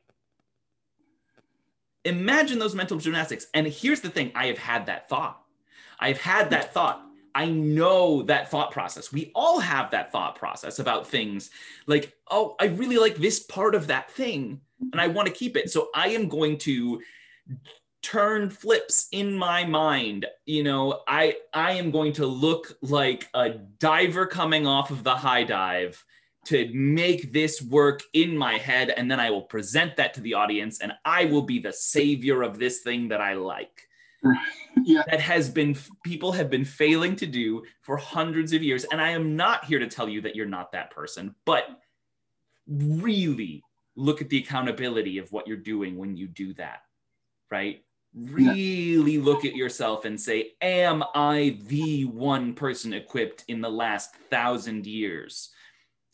[2.04, 3.46] Imagine those mental gymnastics.
[3.54, 5.42] And here's the thing I have had that thought.
[5.98, 7.02] I've had that thought.
[7.34, 9.12] I know that thought process.
[9.12, 11.50] We all have that thought process about things
[11.86, 14.60] like, oh, I really like this part of that thing
[14.92, 15.70] and I want to keep it.
[15.70, 17.00] So I am going to
[18.06, 23.50] turn flips in my mind you know i i am going to look like a
[23.78, 26.04] diver coming off of the high dive
[26.46, 30.34] to make this work in my head and then I will present that to the
[30.34, 33.88] audience and I will be the savior of this thing that I like.
[34.84, 35.02] yeah.
[35.10, 39.10] That has been people have been failing to do for hundreds of years and I
[39.10, 41.64] am not here to tell you that you're not that person, but
[42.68, 43.64] really
[43.96, 46.82] look at the accountability of what you're doing when you do that.
[47.50, 47.82] Right?
[48.16, 54.14] Really look at yourself and say, Am I the one person equipped in the last
[54.30, 55.50] thousand years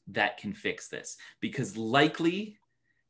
[0.08, 1.16] that can fix this?
[1.40, 2.58] Because likely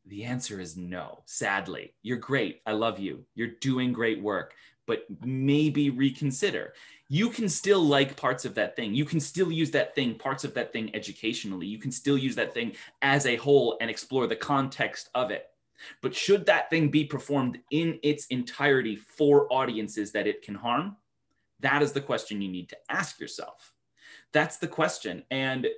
[0.07, 1.23] the answer is no.
[1.27, 2.61] Sadly, you're great.
[2.67, 3.25] I love you.
[3.35, 4.55] You're doing great work,
[4.87, 6.75] but maybe reconsider.
[7.09, 8.95] You can still like parts of that thing.
[8.95, 11.67] You can still use that thing, parts of that thing educationally.
[11.67, 15.52] You can still use that thing as a whole and explore the context of it
[16.01, 20.97] but should that thing be performed in its entirety for audiences that it can harm?
[21.61, 23.73] That is the question you need to ask yourself.
[24.33, 25.23] That's the question.
[25.31, 25.69] And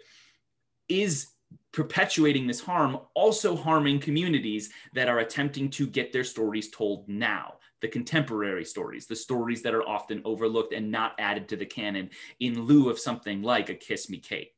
[0.88, 1.28] is
[1.72, 7.54] perpetuating this harm also harming communities that are attempting to get their stories told now?
[7.80, 12.10] The contemporary stories, the stories that are often overlooked and not added to the canon
[12.40, 14.52] in lieu of something like a Kiss Me Kate.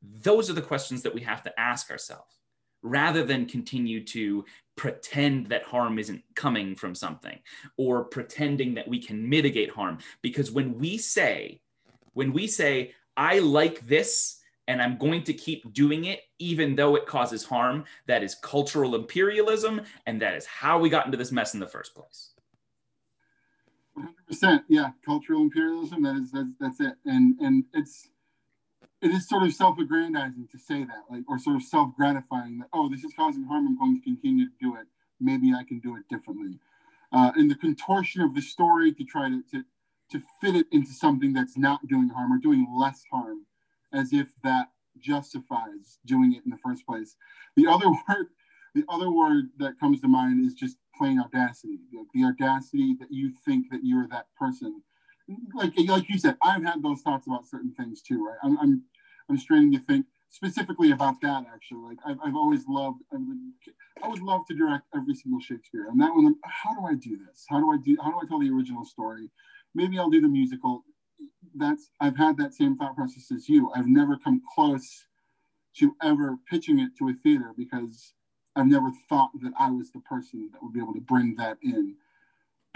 [0.00, 2.37] Those are the questions that we have to ask ourselves
[2.82, 4.44] rather than continue to
[4.76, 7.38] pretend that harm isn't coming from something
[7.76, 9.98] or pretending that we can mitigate harm.
[10.22, 11.60] Because when we say
[12.18, 16.96] when we say i like this and i'm going to keep doing it even though
[16.96, 21.30] it causes harm that is cultural imperialism and that is how we got into this
[21.30, 22.32] mess in the first place.
[24.32, 24.90] 100% yeah.
[25.04, 26.94] Cultural imperialism that is that's, that's it.
[27.04, 28.08] And and it's
[29.00, 32.88] it is sort of self-aggrandizing to say that, like, or sort of self-gratifying that, oh,
[32.88, 33.66] this is causing harm.
[33.66, 34.86] I'm going to continue to do it.
[35.20, 36.58] Maybe I can do it differently.
[37.12, 39.64] Uh, and the contortion of the story to try to, to
[40.10, 43.44] to fit it into something that's not doing harm or doing less harm,
[43.92, 47.16] as if that justifies doing it in the first place.
[47.56, 48.26] The other word,
[48.74, 51.78] the other word that comes to mind is just plain audacity.
[51.92, 54.82] The, the audacity that you think that you're that person
[55.54, 58.38] like like you said, I've had those thoughts about certain things too, right?
[58.42, 58.82] I'm I'm,
[59.28, 61.82] I'm straining to think specifically about that actually.
[61.82, 63.02] Like I've, I've always loved
[64.02, 65.86] I would love to direct every single Shakespeare.
[65.90, 67.44] And that one, how do I do this?
[67.48, 69.30] How do I do how do I tell the original story?
[69.74, 70.84] Maybe I'll do the musical.
[71.54, 73.70] That's I've had that same thought process as you.
[73.74, 75.06] I've never come close
[75.76, 78.14] to ever pitching it to a theater because
[78.56, 81.58] I've never thought that I was the person that would be able to bring that
[81.62, 81.94] in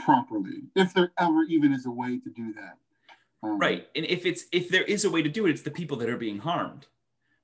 [0.05, 2.79] properly, if there ever even is a way to do that.
[3.43, 5.71] Um, right, and if it's if there is a way to do it, it's the
[5.71, 6.87] people that are being harmed.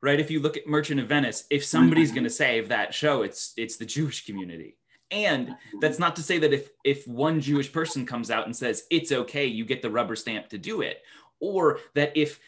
[0.01, 0.21] Right.
[0.21, 3.53] If you look at Merchant of Venice, if somebody's going to save that show, it's
[3.57, 4.77] it's the Jewish community.
[5.11, 8.85] And that's not to say that if if one Jewish person comes out and says
[8.91, 11.03] it's okay, you get the rubber stamp to do it,
[11.41, 12.39] or that if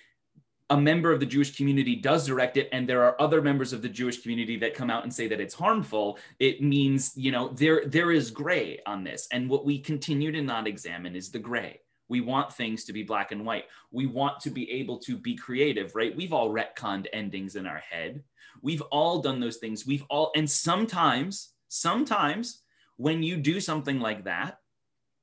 [0.70, 3.82] a member of the Jewish community does direct it and there are other members of
[3.82, 7.48] the Jewish community that come out and say that it's harmful, it means, you know,
[7.48, 9.26] there there is gray on this.
[9.32, 11.80] And what we continue to not examine is the gray.
[12.08, 13.64] We want things to be black and white.
[13.90, 16.16] We want to be able to be creative, right?
[16.16, 18.22] We've all retconned endings in our head.
[18.62, 19.86] We've all done those things.
[19.86, 22.62] We've all, and sometimes, sometimes
[22.96, 24.58] when you do something like that,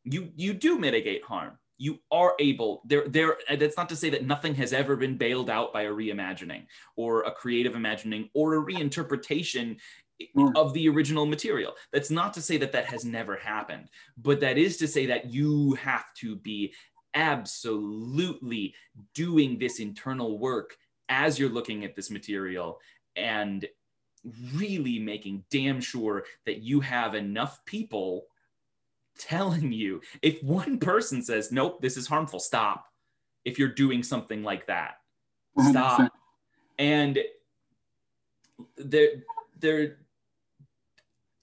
[0.04, 4.26] you you do mitigate harm you are able there there that's not to say that
[4.26, 8.66] nothing has ever been bailed out by a reimagining or a creative imagining or a
[8.66, 9.78] reinterpretation
[10.36, 10.56] mm.
[10.56, 14.58] of the original material that's not to say that that has never happened but that
[14.58, 16.74] is to say that you have to be
[17.14, 18.74] absolutely
[19.14, 20.78] doing this internal work
[21.10, 22.80] as you're looking at this material
[23.16, 23.66] and
[24.56, 28.26] really making damn sure that you have enough people
[29.18, 32.86] telling you if one person says nope this is harmful stop.
[33.46, 34.96] If you're doing something like that
[35.70, 36.02] stop.
[36.02, 36.10] 100%.
[36.80, 37.20] and
[38.78, 39.10] there
[39.60, 39.98] there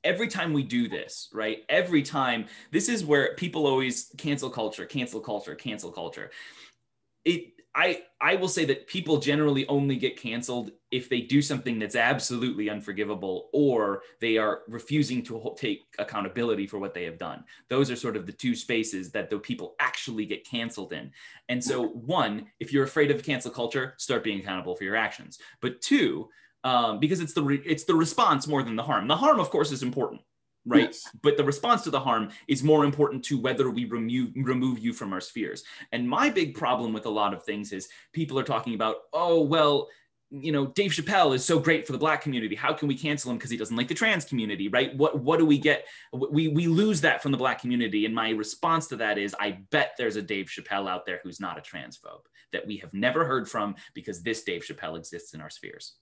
[0.03, 4.85] every time we do this right every time this is where people always cancel culture
[4.85, 6.31] cancel culture cancel culture.
[7.25, 11.79] It I I will say that people generally only get canceled if they do something
[11.79, 17.45] that's absolutely unforgivable or they are refusing to take accountability for what they have done.
[17.69, 21.11] Those are sort of the two spaces that the people actually get canceled in.
[21.49, 25.39] And so one, if you're afraid of cancel culture, start being accountable for your actions.
[25.61, 26.29] But two,
[26.63, 29.09] um, because it's the re- it's the response more than the harm.
[29.09, 30.21] The harm, of course, is important
[30.67, 30.85] right?
[30.85, 31.09] Yes.
[31.23, 34.93] but the response to the harm is more important to whether we remove remove you
[34.93, 35.65] from our spheres.
[35.93, 39.43] And my big problem with a lot of things is people are talking about oh
[39.43, 39.89] well
[40.31, 42.55] you know dave chappelle is so great for the black community.
[42.57, 44.69] How can we cancel him because he doesn't like the trans community?
[44.69, 44.97] Right?
[44.97, 45.87] What what do we get?
[46.13, 48.07] We we lose that from the black community.
[48.07, 51.41] And my response to that is i bet there's a dave chappelle out there who's
[51.41, 55.41] not a transphobe that we have never heard from because this dave chappelle exists in
[55.41, 55.95] our spheres.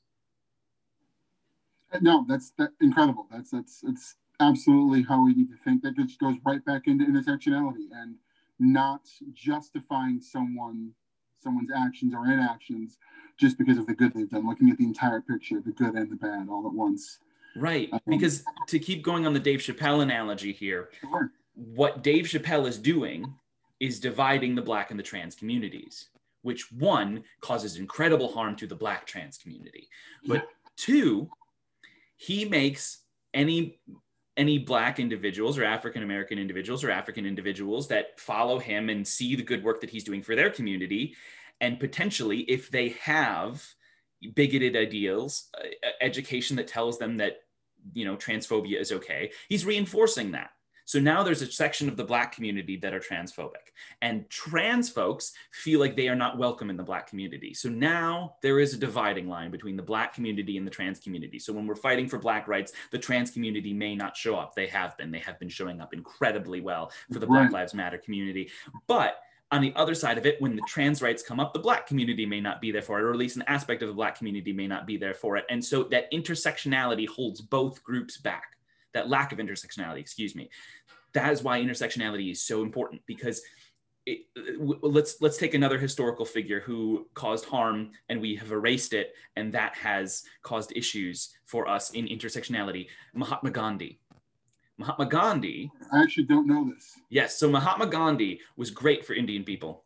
[2.01, 3.27] No, that's that incredible.
[3.31, 5.83] That's that's it's absolutely how we need to think.
[5.83, 8.17] That just goes right back into intersectionality and
[8.59, 10.93] not justifying someone
[11.43, 12.99] someone's actions or inactions
[13.37, 14.47] just because of the good they've done.
[14.47, 17.19] Looking at the entire picture, the good and the bad, all at once.
[17.57, 17.89] Right.
[17.93, 21.33] Um, because to keep going on the Dave Chappelle analogy here, sure.
[21.55, 23.35] what Dave Chappelle is doing
[23.81, 26.09] is dividing the black and the trans communities,
[26.43, 29.89] which one causes incredible harm to the black trans community.
[30.27, 30.43] But yeah.
[30.77, 31.31] two,
[32.17, 33.01] he makes
[33.35, 33.81] any
[34.37, 39.37] any black individuals or african american individuals or african individuals that follow him and see
[39.37, 41.15] the good work that he's doing for their community.
[41.61, 43.65] And potentially if they have
[44.35, 47.43] bigoted ideals uh, education that tells them that
[47.93, 50.51] you know transphobia is okay he's reinforcing that
[50.93, 53.73] so now there's a section of the Black community that are transphobic,
[54.03, 57.55] and trans folks feel like they are not welcome in the Black community.
[57.55, 61.39] So now there is a dividing line between the Black community and the trans community.
[61.39, 64.55] So when we're fighting for Black rights, the trans community may not show up.
[64.55, 65.11] They have been.
[65.11, 68.51] They have been showing up incredibly well for the Black Lives Matter community.
[68.87, 69.17] But
[69.51, 72.27] on the other side of it, when the trans rights come up, the Black community
[72.27, 74.53] may not be there for it, or at least an aspect of the Black community
[74.53, 75.47] may not be there for it.
[75.49, 78.59] And so that intersectionality holds both groups back
[78.95, 80.51] that lack of intersectionality, excuse me.
[81.13, 83.43] That is why intersectionality is so important because
[84.07, 84.27] it,
[84.83, 89.53] let's let's take another historical figure who caused harm and we have erased it and
[89.55, 92.89] that has caused issues for us in intersectionality.
[93.15, 94.01] Mahatma gandhi.
[94.79, 96.99] Mahatma gandhi i actually don't know this.
[97.11, 99.82] Yes so mahatma gandhi was great for indian people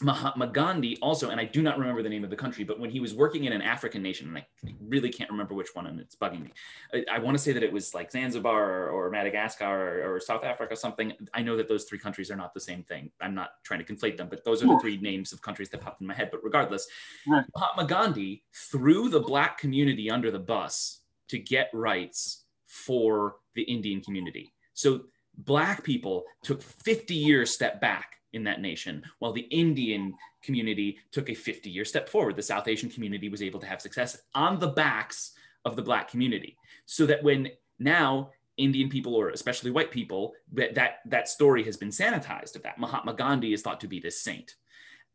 [0.00, 2.90] Mahatma Gandhi also, and I do not remember the name of the country, but when
[2.90, 4.46] he was working in an African nation, and I
[4.86, 6.52] really can't remember which one, and it's bugging me.
[6.92, 10.20] I, I want to say that it was like Zanzibar or, or Madagascar or, or,
[10.20, 11.12] South Africa, something.
[11.34, 13.10] I know that those three countries are not the same thing.
[13.20, 15.80] I'm not trying to conflate them, but those are the three names of countries that
[15.80, 16.30] popped in my head.
[16.30, 16.86] But regardless,
[17.26, 17.44] right.
[17.54, 24.00] Mahatma Gandhi threw the black community under the bus to get rights for the Indian
[24.00, 24.52] community.
[24.74, 25.02] So
[25.38, 31.30] black people took 50 years step back in that nation, while the Indian community took
[31.30, 32.36] a 50 year step forward.
[32.36, 35.32] The South Asian community was able to have success on the backs
[35.64, 36.56] of the Black community.
[36.86, 41.76] So that when now Indian people, or especially white people, that, that, that story has
[41.76, 42.78] been sanitized of that.
[42.78, 44.56] Mahatma Gandhi is thought to be this saint.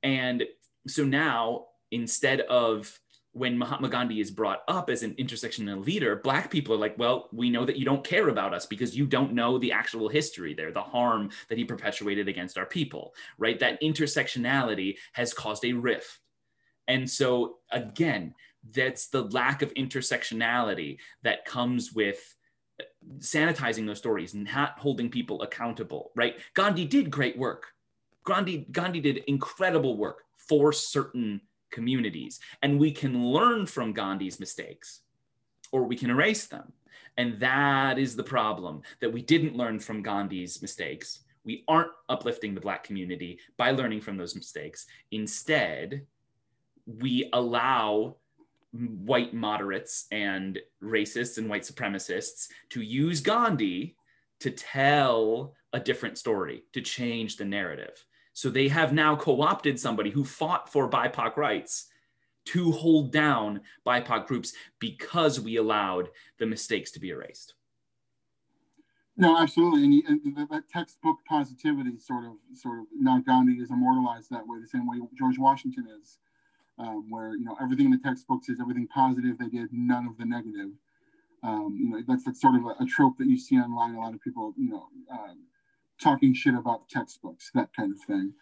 [0.01, 0.43] And
[0.87, 2.97] so now, instead of
[3.33, 7.29] when Mahatma Gandhi is brought up as an intersectional leader, Black people are like, well,
[7.31, 10.53] we know that you don't care about us because you don't know the actual history
[10.53, 13.59] there, the harm that he perpetuated against our people, right?
[13.59, 16.19] That intersectionality has caused a rift.
[16.87, 18.35] And so, again,
[18.71, 22.35] that's the lack of intersectionality that comes with
[23.17, 26.35] sanitizing those stories, not holding people accountable, right?
[26.53, 27.67] Gandhi did great work.
[28.25, 31.41] Gandhi, Gandhi did incredible work for certain
[31.73, 32.39] communities.
[32.61, 35.01] And we can learn from Gandhi's mistakes
[35.73, 36.71] or we can erase them.
[37.17, 41.23] And that is the problem that we didn't learn from Gandhi's mistakes.
[41.43, 44.85] We aren't uplifting the Black community by learning from those mistakes.
[45.11, 46.05] Instead,
[46.85, 48.15] we allow
[48.71, 53.95] white moderates and racists and white supremacists to use Gandhi
[54.39, 58.03] to tell a different story, to change the narrative.
[58.33, 61.87] So they have now co opted somebody who fought for BIPOC rights
[62.45, 66.09] to hold down BIPOC groups because we allowed
[66.39, 67.53] the mistakes to be erased.
[69.15, 74.45] No, absolutely, and, and that textbook positivity sort of, sort of Gandhi is immortalized that
[74.47, 76.17] way, the same way George Washington is,
[76.79, 80.17] um, where you know everything in the textbooks is everything positive they did, none of
[80.17, 80.71] the negative.
[81.43, 83.93] Um, you know that's that's sort of a, a, trope that you see online.
[83.93, 85.43] A lot of people, you know, um,
[86.01, 88.33] talking shit about textbooks, that kind of thing.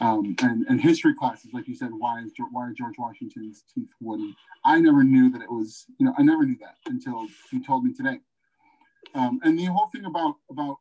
[0.00, 3.90] Um, and, and history classes, like you said, why is why are George Washington's teeth
[4.00, 4.34] wooden?
[4.64, 7.84] I never knew that it was, you know, I never knew that until you told
[7.84, 8.20] me today.
[9.14, 10.76] Um, and the whole thing about about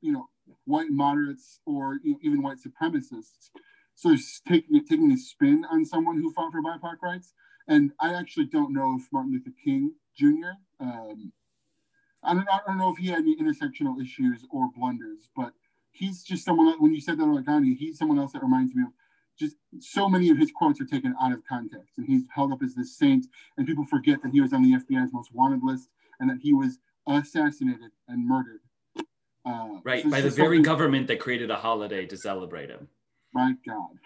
[0.00, 0.28] you know
[0.64, 3.50] white moderates or you know, even white supremacists,
[3.94, 4.16] so
[4.48, 7.32] taking taking a spin on someone who fought for BIPOC rights.
[7.68, 10.58] And I actually don't know if Martin Luther King Jr.
[10.80, 11.32] Um,
[12.22, 15.52] I don't, I don't know if he had any intersectional issues or blunders, but
[15.90, 18.74] he's just someone that, when you said that about Gandhi, he's someone else that reminds
[18.74, 18.90] me of
[19.38, 22.62] just so many of his quotes are taken out of context and he's held up
[22.62, 25.88] as this saint and people forget that he was on the FBI's most wanted list
[26.20, 28.60] and that he was assassinated and murdered.
[29.46, 32.86] Uh, right, so by the very government that created a holiday to celebrate him.
[33.32, 33.98] My God.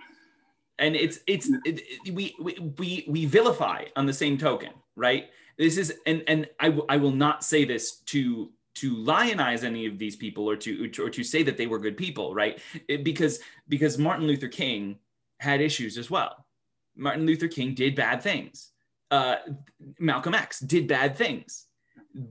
[0.78, 5.28] And it's, it's, it, it, we, we, we, we vilify on the same token, right?
[5.58, 9.86] This is and and I, w- I will not say this to to lionize any
[9.86, 13.04] of these people or to or to say that they were good people right it,
[13.04, 14.98] because because martin luther king
[15.38, 16.44] had issues as well
[16.96, 18.72] martin luther king did bad things
[19.10, 19.36] uh,
[19.98, 21.66] Malcolm X did bad things.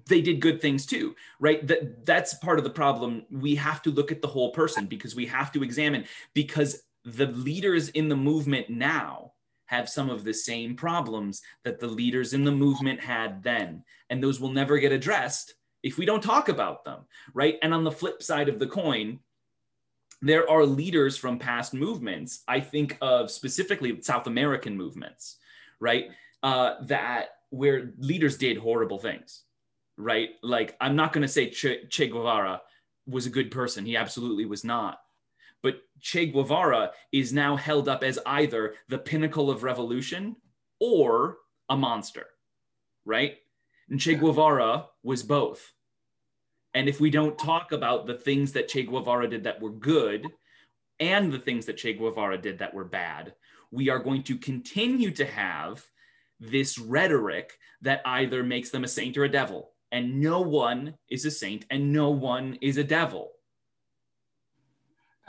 [0.08, 1.66] They did good things too, right?
[1.68, 3.26] That that's part of the problem.
[3.30, 7.28] We have to look at the whole person because we have to examine because the
[7.28, 9.33] leaders in the movement now
[9.74, 13.84] have some of the same problems that the leaders in the movement had then.
[14.10, 17.00] And those will never get addressed if we don't talk about them,
[17.34, 17.58] right?
[17.64, 19.20] And on the flip side of the coin,
[20.22, 22.44] there are leaders from past movements.
[22.48, 25.38] I think of specifically South American movements,
[25.80, 26.06] right?
[26.44, 29.44] Uh, that where leaders did horrible things,
[29.98, 30.30] right?
[30.42, 32.62] Like, I'm not going to say che, che Guevara
[33.08, 33.86] was a good person.
[33.86, 35.00] He absolutely was not.
[35.64, 40.36] But Che Guevara is now held up as either the pinnacle of revolution
[40.80, 41.38] or
[41.70, 42.28] a monster,
[43.06, 43.38] right?
[43.90, 45.74] And Che Guevara was both.
[46.74, 50.28] And if we don't talk about the things that Che Guevara did that were good
[51.00, 53.34] and the things that Che Guevara did that were bad,
[53.72, 55.86] we are going to continue to have
[56.40, 59.72] this rhetoric that either makes them a saint or a devil.
[59.92, 63.32] And no one is a saint and no one is a devil.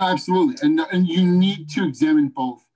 [0.01, 2.67] Absolutely, and and you need to examine both.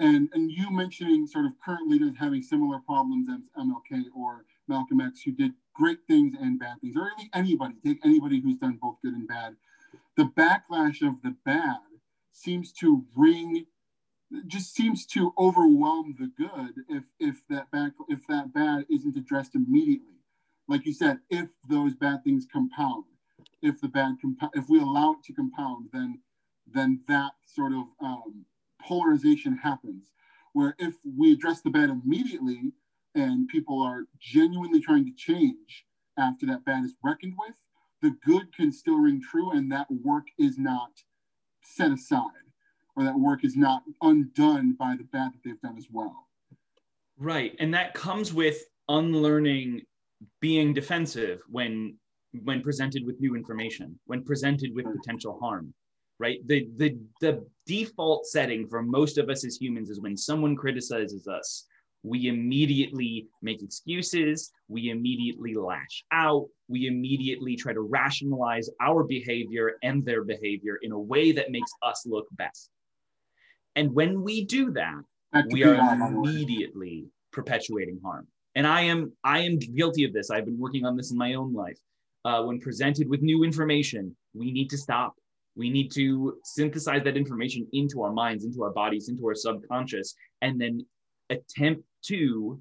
[0.00, 5.00] And and you mentioning sort of current leaders having similar problems as MLK or Malcolm
[5.00, 7.74] X, who did great things and bad things, or really anybody.
[7.84, 9.56] Take anybody who's done both good and bad.
[10.16, 11.78] The backlash of the bad
[12.32, 13.66] seems to ring,
[14.46, 19.54] just seems to overwhelm the good if if that back if that bad isn't addressed
[19.54, 20.16] immediately.
[20.68, 23.04] Like you said, if those bad things compound,
[23.60, 26.20] if the bad compound, if we allow it to compound, then
[26.72, 28.44] then that sort of um,
[28.80, 30.12] polarization happens.
[30.52, 32.72] Where if we address the bad immediately
[33.14, 35.86] and people are genuinely trying to change
[36.18, 37.54] after that bad is reckoned with,
[38.02, 40.90] the good can still ring true and that work is not
[41.62, 42.26] set aside
[42.96, 46.28] or that work is not undone by the bad that they've done as well.
[47.16, 47.54] Right.
[47.58, 49.82] And that comes with unlearning
[50.40, 51.96] being defensive when
[52.44, 55.74] when presented with new information, when presented with potential harm
[56.22, 56.38] right?
[56.46, 61.26] The, the, the default setting for most of us as humans is when someone criticizes
[61.26, 61.66] us,
[62.04, 69.72] we immediately make excuses, we immediately lash out, we immediately try to rationalize our behavior
[69.82, 72.70] and their behavior in a way that makes us look best.
[73.74, 75.02] And when we do that,
[75.50, 78.28] we are immediately perpetuating harm.
[78.54, 80.30] And I am I am guilty of this.
[80.30, 81.78] I've been working on this in my own life.
[82.24, 85.14] Uh, when presented with new information, we need to stop
[85.56, 90.14] we need to synthesize that information into our minds, into our bodies, into our subconscious,
[90.40, 90.84] and then
[91.30, 92.58] attempt to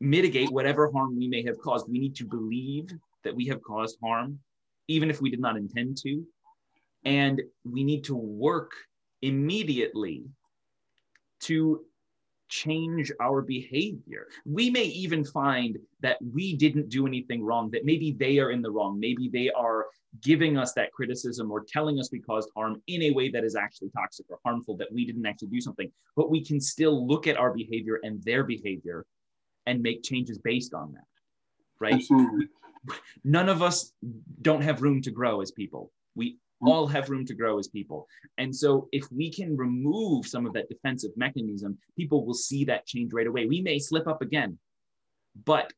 [0.00, 1.88] mitigate whatever harm we may have caused.
[1.88, 2.90] We need to believe
[3.24, 4.38] that we have caused harm,
[4.88, 6.24] even if we did not intend to.
[7.04, 8.72] And we need to work
[9.22, 10.24] immediately
[11.40, 11.84] to
[12.48, 14.28] change our behavior.
[14.44, 18.62] We may even find that we didn't do anything wrong, that maybe they are in
[18.62, 18.98] the wrong.
[19.00, 19.86] Maybe they are
[20.20, 23.56] giving us that criticism or telling us we caused harm in a way that is
[23.56, 25.90] actually toxic or harmful, that we didn't actually do something.
[26.16, 29.04] But we can still look at our behavior and their behavior
[29.66, 31.06] and make changes based on that.
[31.80, 31.94] Right?
[31.94, 32.48] Absolutely.
[33.24, 33.92] None of us
[34.42, 35.90] don't have room to grow as people.
[36.14, 36.72] We Mm-hmm.
[36.72, 38.06] all have room to grow as people.
[38.38, 42.86] And so if we can remove some of that defensive mechanism, people will see that
[42.86, 43.46] change right away.
[43.46, 44.58] We may slip up again,
[45.44, 45.72] but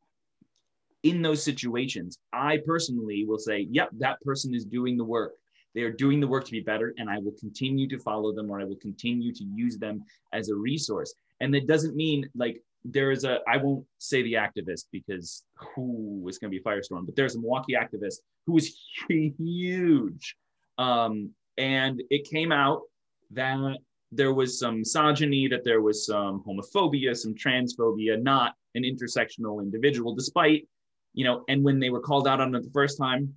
[1.03, 5.33] in those situations, I personally will say, yep, that person is doing the work.
[5.75, 8.51] They are doing the work to be better, and I will continue to follow them
[8.51, 11.15] or I will continue to use them as a resource.
[11.41, 16.25] And that doesn't mean like there is a, I won't say the activist because who
[16.29, 18.17] is going to be a firestorm, but there's a Milwaukee activist
[18.47, 18.77] who is
[19.09, 20.37] huge
[20.79, 22.83] um, and it came out
[23.31, 23.79] that
[24.13, 30.15] there was some misogyny, that there was some homophobia, some transphobia, not an intersectional individual,
[30.15, 30.69] despite,
[31.15, 33.35] you know, and when they were called out on it the first time,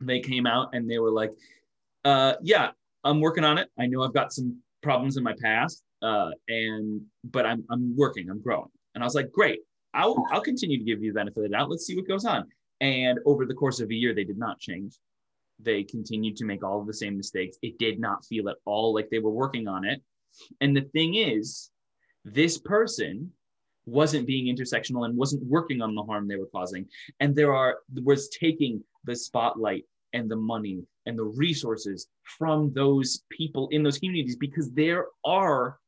[0.00, 1.32] they came out and they were like,
[2.04, 2.70] uh, yeah,
[3.04, 3.68] I'm working on it.
[3.78, 8.30] I know I've got some problems in my past, uh, and but I'm I'm working,
[8.30, 8.70] I'm growing.
[8.94, 9.60] And I was like, great,
[9.92, 11.70] I'll I'll continue to give you the benefit of the doubt.
[11.70, 12.46] Let's see what goes on.
[12.80, 14.98] And over the course of a year, they did not change.
[15.62, 17.58] They continued to make all of the same mistakes.
[17.62, 20.02] It did not feel at all like they were working on it.
[20.60, 21.70] And the thing is,
[22.24, 23.32] this person
[23.86, 26.86] wasn't being intersectional and wasn't working on the harm they were causing.
[27.18, 32.08] And there are was taking the spotlight and the money and the resources
[32.38, 35.78] from those people in those communities because there are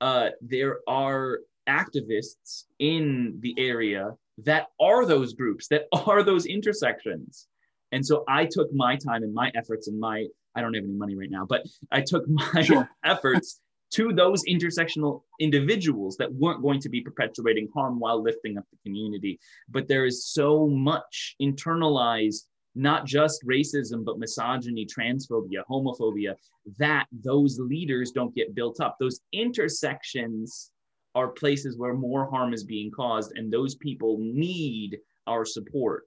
[0.00, 7.46] uh, there are activists in the area that are those groups that are those intersections
[7.92, 10.94] and so I took my time and my efforts and my, I don't have any
[10.94, 12.88] money right now, but I took my sure.
[13.04, 13.60] efforts
[13.92, 18.78] to those intersectional individuals that weren't going to be perpetuating harm while lifting up the
[18.82, 19.38] community.
[19.68, 26.34] But there is so much internalized, not just racism, but misogyny, transphobia, homophobia,
[26.78, 28.96] that those leaders don't get built up.
[28.98, 30.70] Those intersections
[31.14, 36.04] are places where more harm is being caused, and those people need our support.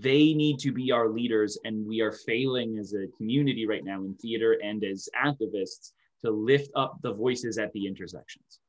[0.00, 4.02] They need to be our leaders, and we are failing as a community right now
[4.02, 5.92] in theater and as activists
[6.22, 8.60] to lift up the voices at the intersections.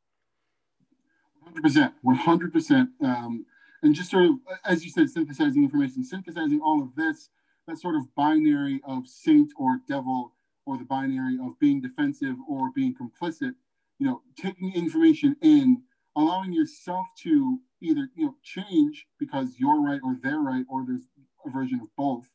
[1.63, 2.87] 100%, 100%.
[3.01, 3.45] Um,
[3.81, 4.31] and just sort of,
[4.65, 7.29] as you said, synthesizing information, synthesizing all of this,
[7.67, 10.33] that sort of binary of saint or devil,
[10.65, 13.53] or the binary of being defensive or being complicit,
[13.99, 15.81] you know, taking information in,
[16.15, 21.07] allowing yourself to either, you know, change because you're right or they're right, or there's
[21.45, 22.27] a version of both.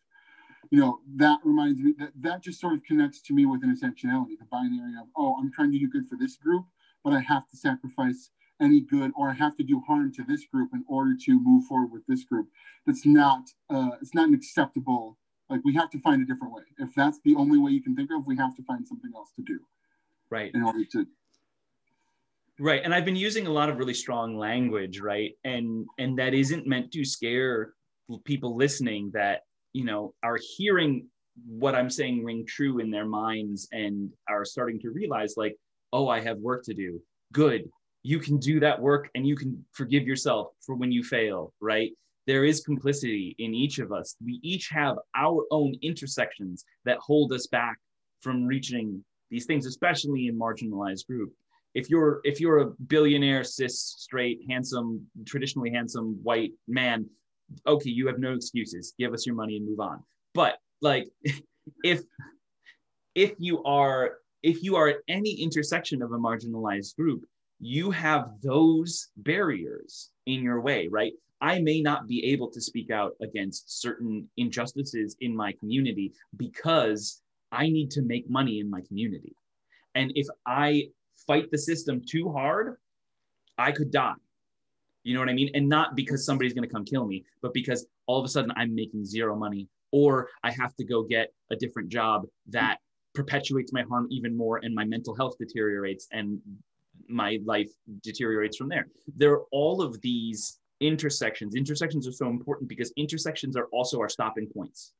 [0.70, 4.38] You know, that reminds me that that just sort of connects to me with intersectionality,
[4.38, 6.64] the binary of, oh, I'm trying to do good for this group,
[7.02, 8.30] but I have to sacrifice
[8.60, 11.64] any good or I have to do harm to this group in order to move
[11.64, 12.48] forward with this group.
[12.86, 15.16] That's not uh, it's not an acceptable.
[15.48, 16.62] Like we have to find a different way.
[16.78, 19.30] If that's the only way you can think of, we have to find something else
[19.36, 19.58] to do.
[20.28, 20.52] Right.
[20.54, 21.06] In order to.
[22.60, 26.34] Right, and I've been using a lot of really strong language, right, and and that
[26.34, 27.72] isn't meant to scare
[28.18, 29.42] people listening that
[29.72, 31.06] you know are hearing
[31.46, 35.56] what I'm saying ring true in their minds and are starting to realize like,
[35.92, 37.00] oh, I have work to do.
[37.32, 37.70] Good,
[38.02, 41.92] you can do that work and you can forgive yourself for when you fail, right?
[42.26, 44.16] There is complicity in each of us.
[44.24, 47.78] We each have our own intersections that hold us back
[48.20, 51.32] from reaching these things, especially in marginalized group.
[51.74, 57.08] If you're if you're a billionaire, cis, straight, handsome, traditionally handsome white man,
[57.66, 58.94] okay, you have no excuses.
[58.98, 60.02] Give us your money and move on.
[60.34, 61.08] But like
[61.84, 62.02] if
[63.14, 67.24] if you are if you are at any intersection of a marginalized group,
[67.60, 71.12] you have those barriers in your way, right?
[71.42, 77.22] I may not be able to speak out against certain injustices in my community because
[77.52, 79.34] I need to make money in my community.
[79.94, 80.88] And if I
[81.26, 82.76] fight the system too hard,
[83.58, 84.14] I could die.
[85.02, 85.50] You know what I mean?
[85.54, 88.52] And not because somebody's going to come kill me, but because all of a sudden
[88.56, 92.78] I'm making zero money or I have to go get a different job that
[93.14, 96.40] perpetuates my harm even more and my mental health deteriorates and
[97.08, 97.70] my life
[98.02, 98.86] deteriorates from there.
[99.16, 101.54] There are all of these intersections.
[101.54, 104.92] Intersections are so important because intersections are also our stopping points,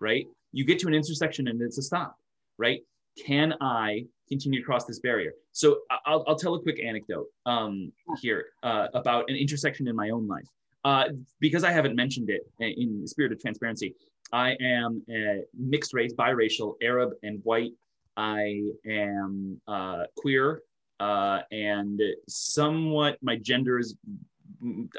[0.00, 0.26] right?
[0.52, 2.16] You get to an intersection and it's a stop,
[2.58, 2.80] right?
[3.24, 5.32] Can I continue to cross this barrier?
[5.52, 10.10] So I'll, I'll tell a quick anecdote um, here uh, about an intersection in my
[10.10, 10.46] own life.
[10.84, 11.08] Uh,
[11.40, 13.94] because I haven't mentioned it in the spirit of transparency,
[14.32, 17.72] I am a mixed race, biracial, Arab and white.
[18.16, 20.62] I am uh, queer
[21.00, 23.96] uh, and somewhat my gender is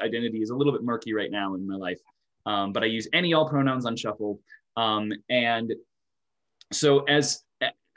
[0.00, 1.98] identity is a little bit murky right now in my life.
[2.46, 4.40] Um, but I use any all pronouns on shuffle.
[4.76, 5.74] Um, and
[6.72, 7.42] so as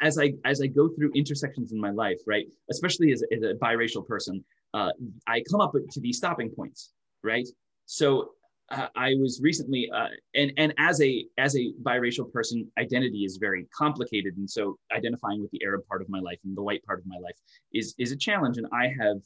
[0.02, 3.54] as I as I go through intersections in my life, right, especially as, as a
[3.56, 4.44] biracial person,
[4.74, 4.92] uh,
[5.28, 6.92] I come up to these stopping points,
[7.24, 7.48] right?
[7.86, 8.32] So
[8.72, 13.38] uh, I was recently, uh, and and as a as a biracial person, identity is
[13.38, 16.84] very complicated, and so identifying with the Arab part of my life and the white
[16.84, 17.36] part of my life
[17.74, 18.58] is is a challenge.
[18.58, 19.18] And I have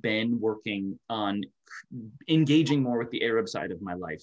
[0.00, 1.42] been working on
[2.28, 4.22] engaging more with the Arab side of my life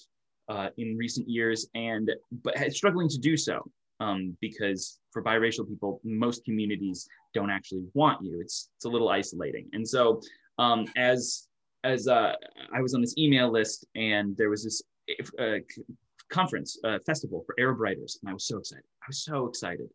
[0.49, 2.11] uh, in recent years, and
[2.43, 3.63] but struggling to do so
[3.99, 8.41] um, because for biracial people, most communities don't actually want you.
[8.41, 10.21] It's it's a little isolating, and so
[10.59, 11.47] um, as
[11.83, 12.33] as uh,
[12.73, 14.81] I was on this email list and there was this
[15.37, 15.57] uh,
[16.29, 18.85] conference, uh, festival for Arab writers, and I was so excited.
[19.03, 19.89] I was so excited.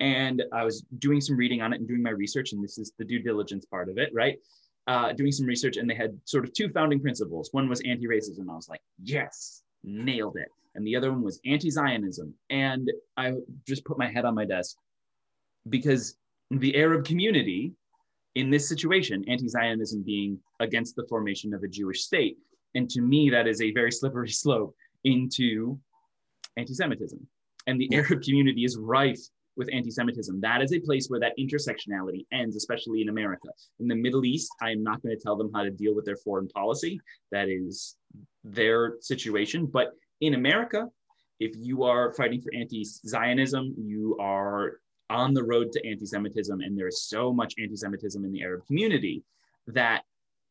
[0.00, 2.92] And I was doing some reading on it and doing my research, and this is
[2.98, 4.38] the due diligence part of it, right?
[4.86, 7.50] Uh, doing some research, and they had sort of two founding principles.
[7.52, 8.50] One was anti racism.
[8.50, 10.48] I was like, yes, nailed it.
[10.74, 12.34] And the other one was anti Zionism.
[12.50, 13.34] And I
[13.66, 14.76] just put my head on my desk
[15.68, 16.16] because
[16.50, 17.72] the Arab community
[18.34, 22.38] in this situation, anti Zionism being against the formation of a Jewish state.
[22.74, 25.78] And to me, that is a very slippery slope into
[26.56, 27.18] anti Semitism.
[27.66, 29.20] And the Arab community is rife
[29.56, 30.40] with anti Semitism.
[30.40, 33.48] That is a place where that intersectionality ends, especially in America.
[33.80, 36.04] In the Middle East, I am not going to tell them how to deal with
[36.04, 37.00] their foreign policy.
[37.30, 37.96] That is
[38.44, 39.66] their situation.
[39.66, 39.92] But
[40.22, 40.86] in America,
[41.40, 44.78] if you are fighting for anti Zionism, you are
[45.10, 49.22] on the road to anti-Semitism, and there is so much anti-Semitism in the Arab community
[49.66, 50.02] that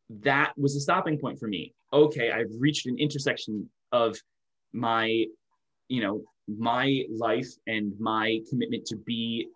[0.10, 1.74] that was a stopping point for me.
[1.94, 4.18] Okay, I've reached an intersection of
[4.74, 5.26] my,
[5.88, 9.48] you know, my life and my commitment to be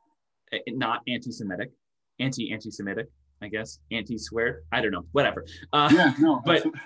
[0.54, 1.72] eh, not anti-Semitic,
[2.20, 3.08] anti anti Semitic,
[3.42, 4.62] I guess, anti swear.
[4.72, 5.46] I don't know, whatever.
[5.74, 6.42] Uh, Yeah, no.
[6.46, 6.82] but absolutely.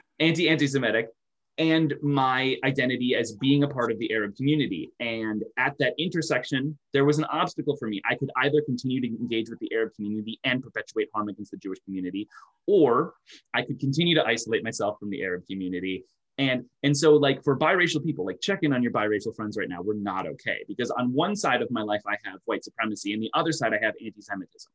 [1.59, 4.89] Anti anti Semitic, and my identity as being a part of the Arab community.
[4.99, 8.01] And at that intersection, there was an obstacle for me.
[8.09, 11.57] I could either continue to engage with the Arab community and perpetuate harm against the
[11.57, 12.27] Jewish community,
[12.67, 13.13] or
[13.53, 16.03] I could continue to isolate myself from the Arab community.
[16.37, 19.67] And, and so like for biracial people, like check in on your biracial friends right
[19.67, 19.81] now.
[19.81, 23.21] We're not okay because on one side of my life, I have white supremacy and
[23.21, 24.71] the other side I have anti-Semitism.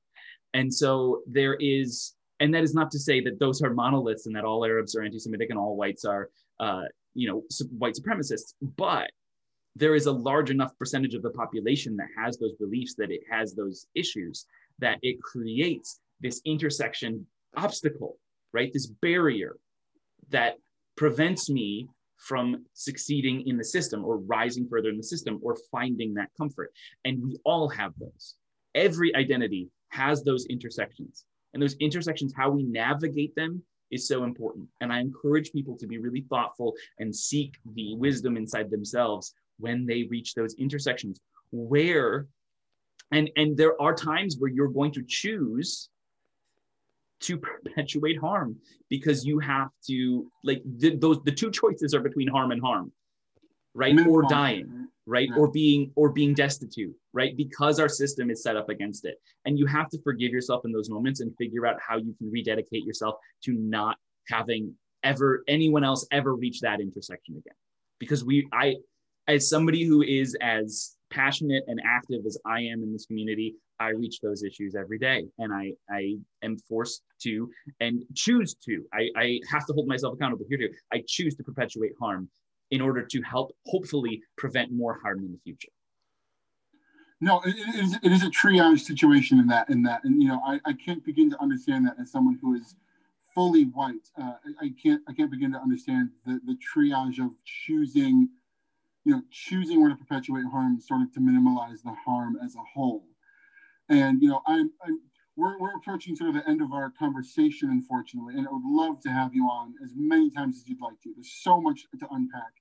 [0.52, 4.36] And so there is, and that is not to say that those are monoliths and
[4.36, 6.28] that all Arabs are anti-Semitic and all whites are,
[6.60, 6.82] uh,
[7.14, 7.42] you know,
[7.78, 8.54] white supremacists.
[8.60, 9.10] But
[9.76, 13.22] there is a large enough percentage of the population that has those beliefs, that it
[13.30, 14.46] has those issues,
[14.78, 17.26] that it creates this intersection
[17.56, 18.18] obstacle,
[18.52, 18.72] right?
[18.72, 19.56] This barrier
[20.30, 20.56] that
[20.96, 26.14] prevents me from succeeding in the system or rising further in the system or finding
[26.14, 26.72] that comfort.
[27.04, 28.36] And we all have those.
[28.74, 31.24] Every identity has those intersections.
[31.52, 33.62] And those intersections, how we navigate them
[33.94, 34.68] is so important.
[34.80, 39.86] And I encourage people to be really thoughtful and seek the wisdom inside themselves when
[39.86, 41.20] they reach those intersections
[41.52, 42.26] where
[43.12, 45.88] and and there are times where you're going to choose
[47.20, 48.56] to perpetuate harm
[48.88, 52.90] because you have to like the, those the two choices are between harm and harm
[53.74, 54.06] right?
[54.06, 55.28] Or dying right?
[55.30, 55.36] Yeah.
[55.36, 57.34] or being or being destitute right?
[57.36, 59.14] Because our system is set up against it.
[59.46, 62.30] And you have to forgive yourself in those moments and figure out how you can
[62.30, 63.96] rededicate yourself to not
[64.28, 64.74] having
[65.04, 67.54] ever anyone else ever reach that intersection again.
[67.98, 68.74] Because we i
[69.28, 73.88] as somebody who is as passionate and active as i am in this community i
[73.88, 75.24] reach those issues every day.
[75.38, 77.48] And i i am forced to
[77.80, 78.84] and choose to.
[78.92, 80.46] I i have to hold myself accountable.
[80.48, 82.28] Here too i choose to perpetuate harm
[82.74, 85.68] in order to help hopefully prevent more harm in the future
[87.20, 90.40] No, it, is, it is a triage situation in that, in that, and you know,
[90.44, 92.74] I, I can't begin to understand that as someone who is
[93.32, 94.10] fully white.
[94.20, 98.28] Uh, I, I can't, I can't begin to understand the, the triage of choosing,
[99.04, 102.64] you know, choosing where to perpetuate harm, sort of to minimize the harm as a
[102.74, 103.04] whole.
[103.88, 104.98] And you know, I'm, I'm
[105.36, 109.00] we're, we're approaching sort of the end of our conversation, unfortunately, and I would love
[109.02, 111.12] to have you on as many times as you'd like to.
[111.14, 112.52] There's so much to unpack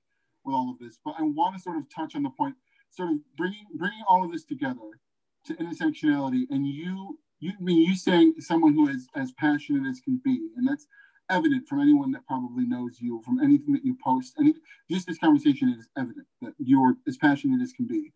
[0.44, 2.56] with all of this, but I want to sort of touch on the point
[2.90, 5.00] sort of bringing bringing all of this together
[5.46, 10.00] to intersectionality and you you I mean you saying someone who is as passionate as
[10.00, 10.86] can be and that's
[11.30, 14.54] evident from anyone that probably knows you from anything that you post and
[14.90, 18.12] just this conversation is evident that you're as passionate as can be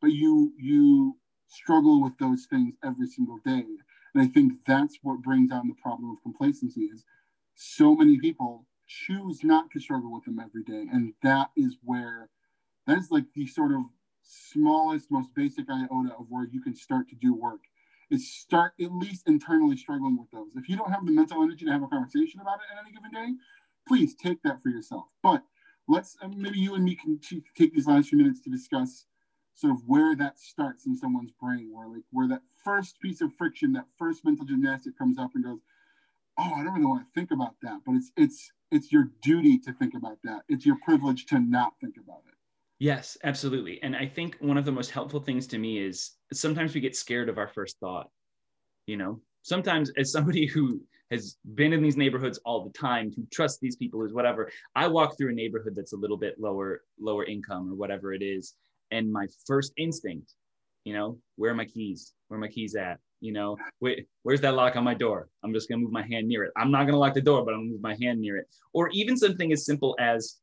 [0.00, 1.16] but you you
[1.48, 3.64] struggle with those things every single day.
[4.14, 7.04] And i think that's what brings on the problem of complacency is
[7.54, 12.28] so many people choose not to struggle with them every day and that is where
[12.86, 13.82] that is like the sort of
[14.22, 17.60] smallest, most basic iota of where you can start to do work
[18.10, 20.56] is start at least internally struggling with those.
[20.56, 22.92] If you don't have the mental energy to have a conversation about it at any
[22.94, 23.34] given day,
[23.86, 25.08] please take that for yourself.
[25.22, 25.42] But
[25.86, 27.18] let's uh, maybe you and me can
[27.54, 29.04] take these last few minutes to discuss
[29.54, 33.34] sort of where that starts in someone's brain, where like where that first piece of
[33.34, 35.60] friction, that first mental gymnastic comes up and goes,
[36.38, 39.58] "Oh, I don't really want to think about that," but it's it's it's your duty
[39.58, 40.42] to think about that.
[40.48, 42.34] It's your privilege to not think about it.
[42.78, 43.82] Yes, absolutely.
[43.82, 46.94] And I think one of the most helpful things to me is sometimes we get
[46.94, 48.08] scared of our first thought.
[48.86, 50.80] You know, sometimes as somebody who
[51.10, 54.50] has been in these neighborhoods all the time, who trusts these people, is whatever.
[54.76, 58.22] I walk through a neighborhood that's a little bit lower, lower income or whatever it
[58.22, 58.54] is,
[58.90, 60.34] and my first instinct,
[60.84, 62.12] you know, where are my keys?
[62.28, 63.00] Where are my keys at?
[63.20, 65.28] You know, wait, where's that lock on my door?
[65.42, 66.52] I'm just gonna move my hand near it.
[66.56, 68.46] I'm not gonna lock the door, but I'm gonna move my hand near it.
[68.72, 70.38] Or even something as simple as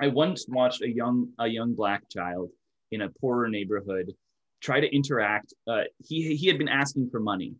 [0.00, 2.50] I once watched a young a young black child
[2.92, 4.12] in a poorer neighborhood
[4.60, 5.52] try to interact.
[5.66, 7.54] Uh, he he had been asking for money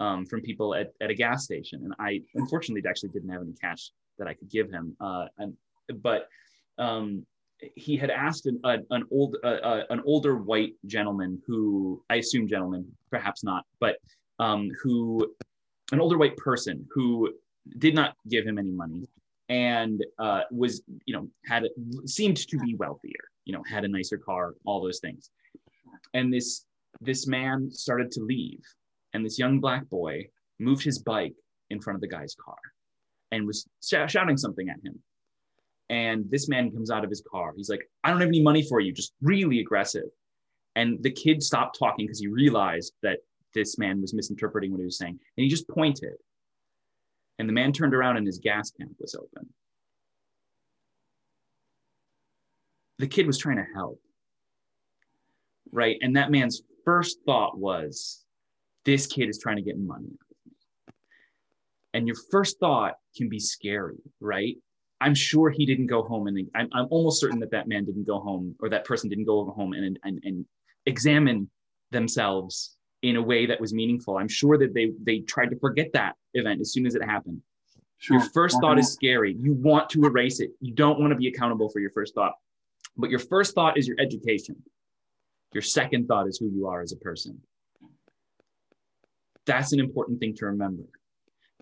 [0.00, 3.54] um, from people at, at a gas station, and I unfortunately actually didn't have any
[3.60, 4.96] cash that I could give him.
[5.00, 5.56] Uh, and,
[6.02, 6.28] but
[6.78, 7.26] um,
[7.76, 12.86] he had asked an, a, an old an older white gentleman who I assume gentleman,
[13.10, 13.96] perhaps not, but
[14.38, 15.34] um, who
[15.92, 17.32] an older white person who
[17.78, 19.08] did not give him any money
[19.48, 21.64] and uh, was you know had
[22.06, 25.30] seemed to be wealthier you know had a nicer car all those things.
[26.14, 26.64] And this
[27.00, 28.60] this man started to leave
[29.12, 30.26] and this young black boy
[30.58, 31.34] moved his bike
[31.70, 32.58] in front of the guy's car
[33.30, 34.98] and was sh- shouting something at him
[35.92, 38.62] and this man comes out of his car he's like i don't have any money
[38.68, 40.08] for you just really aggressive
[40.74, 43.18] and the kid stopped talking because he realized that
[43.54, 46.14] this man was misinterpreting what he was saying and he just pointed
[47.38, 49.48] and the man turned around and his gas tank was open.
[52.98, 54.00] The kid was trying to help.
[55.72, 55.96] Right.
[56.02, 58.24] And that man's first thought was,
[58.84, 60.12] this kid is trying to get money.
[61.94, 64.56] And your first thought can be scary, right?
[65.02, 68.06] I'm sure he didn't go home and I'm, I'm almost certain that that man didn't
[68.06, 70.46] go home or that person didn't go home and, and, and
[70.86, 71.50] examine
[71.90, 74.16] themselves in a way that was meaningful.
[74.16, 77.42] I'm sure that they they tried to forget that event as soon as it happened.
[77.98, 78.18] Sure.
[78.18, 78.92] Your first thought is uh-huh.
[78.92, 79.36] scary.
[79.40, 80.50] You want to erase it.
[80.60, 82.34] You don't want to be accountable for your first thought.
[82.96, 84.56] But your first thought is your education.
[85.52, 87.40] Your second thought is who you are as a person.
[89.46, 90.84] That's an important thing to remember.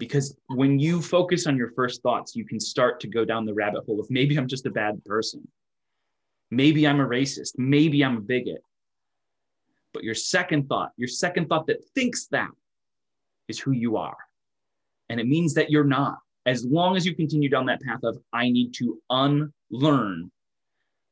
[0.00, 3.52] Because when you focus on your first thoughts, you can start to go down the
[3.52, 5.46] rabbit hole of maybe I'm just a bad person.
[6.50, 7.52] Maybe I'm a racist.
[7.58, 8.64] Maybe I'm a bigot.
[9.92, 12.48] But your second thought, your second thought that thinks that
[13.46, 14.16] is who you are.
[15.10, 16.18] And it means that you're not.
[16.46, 20.32] As long as you continue down that path of, I need to unlearn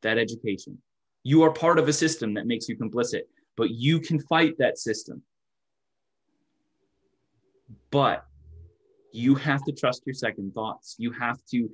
[0.00, 0.78] that education.
[1.24, 3.22] You are part of a system that makes you complicit,
[3.54, 5.22] but you can fight that system.
[7.90, 8.24] But
[9.18, 10.94] you have to trust your second thoughts.
[10.96, 11.68] You have to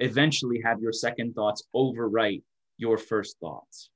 [0.00, 2.42] eventually have your second thoughts overwrite
[2.76, 3.88] your first thoughts.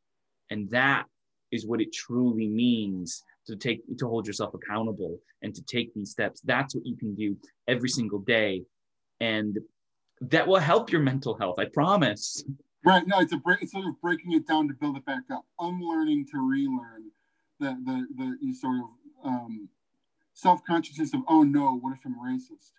[0.50, 1.04] And that
[1.52, 6.10] is what it truly means to take to hold yourself accountable and to take these
[6.12, 6.40] steps.
[6.40, 7.36] That's what you can do
[7.68, 8.62] every single day.
[9.20, 9.58] And
[10.22, 11.58] that will help your mental health.
[11.58, 12.42] I promise.
[12.86, 13.06] Right.
[13.06, 13.60] No, it's a break.
[13.60, 17.10] It's sort of breaking it down to build it back up, unlearning to relearn
[17.60, 19.68] the the the sort of um,
[20.32, 22.72] self consciousness of oh no, what if I'm racist?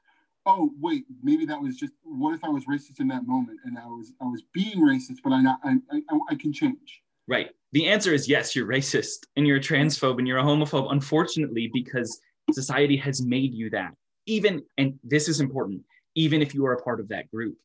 [0.46, 3.78] Oh wait, maybe that was just what if I was racist in that moment and
[3.78, 7.02] I was I was being racist, but I not I I, I can change.
[7.28, 7.50] Right.
[7.72, 11.70] The answer is yes, you're racist and you're a transphobe and you're a homophobe, unfortunately,
[11.74, 12.22] because
[12.52, 13.94] society has made you that.
[14.28, 15.82] Even, and this is important,
[16.14, 17.58] even if you are a part of that group,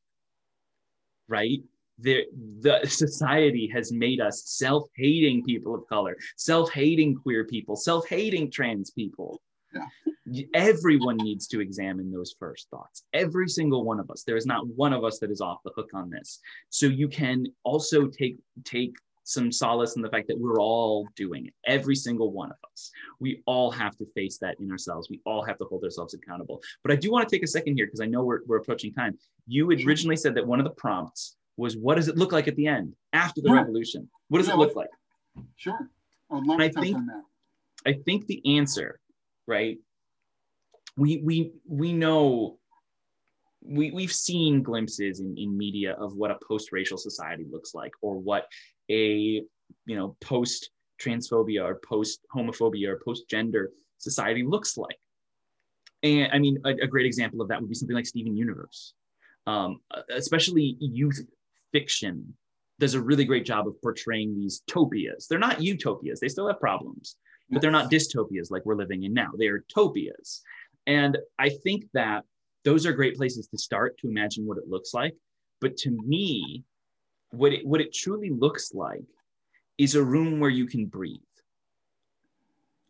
[1.29, 1.61] right?
[1.99, 2.25] The,
[2.61, 9.41] the society has made us self-hating people of color, self-hating queer people, self-hating trans people.
[9.75, 10.45] Yeah.
[10.55, 13.05] Everyone needs to examine those first thoughts.
[13.13, 14.23] Every single one of us.
[14.25, 16.39] There is not one of us that is off the hook on this.
[16.69, 18.95] So you can also take take
[19.25, 22.91] some solace in the fact that we're all doing it, every single one of us.
[23.21, 25.09] We all have to face that in ourselves.
[25.09, 26.61] We all have to hold ourselves accountable.
[26.83, 28.93] But I do want to take a second here because I know we're, we're approaching
[28.93, 29.17] time.
[29.47, 32.57] You originally said that one of the prompts was what does it look like at
[32.57, 33.57] the end after the Yeah.
[33.57, 34.11] revolution?
[34.29, 34.89] What does Yeah, it look like?
[35.55, 35.79] Sure.
[36.31, 37.23] I would love And I touch think- on that.
[37.87, 38.99] I think the answer,
[39.51, 39.79] right?
[40.97, 42.59] We we we know
[43.61, 48.17] we we've seen glimpses in, in media of what a post-racial society looks like or
[48.19, 48.47] what
[48.91, 49.43] a
[49.87, 50.71] you know post
[51.03, 54.99] transphobia or post homophobia or post gender society looks like.
[56.03, 58.95] And i mean a, a great example of that would be something like steven universe.
[59.47, 59.81] Um,
[60.15, 61.21] especially youth
[61.73, 62.35] fiction
[62.79, 65.27] does a really great job of portraying these topias.
[65.27, 66.21] They're not utopias.
[66.21, 67.17] They still have problems
[67.51, 69.31] but they're not dystopias like we're living in now.
[69.39, 70.43] They are topias.
[70.87, 72.25] And i think that
[72.65, 75.15] those are great places to start to imagine what it looks like.
[75.61, 76.65] But to me
[77.31, 79.05] what it what it truly looks like
[79.79, 81.21] is a room where you can breathe.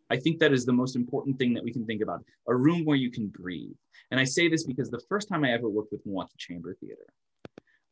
[0.09, 2.83] I think that is the most important thing that we can think about a room
[2.83, 3.75] where you can breathe.
[4.09, 7.07] And i say this because the first time i ever worked with milwaukee chamber theater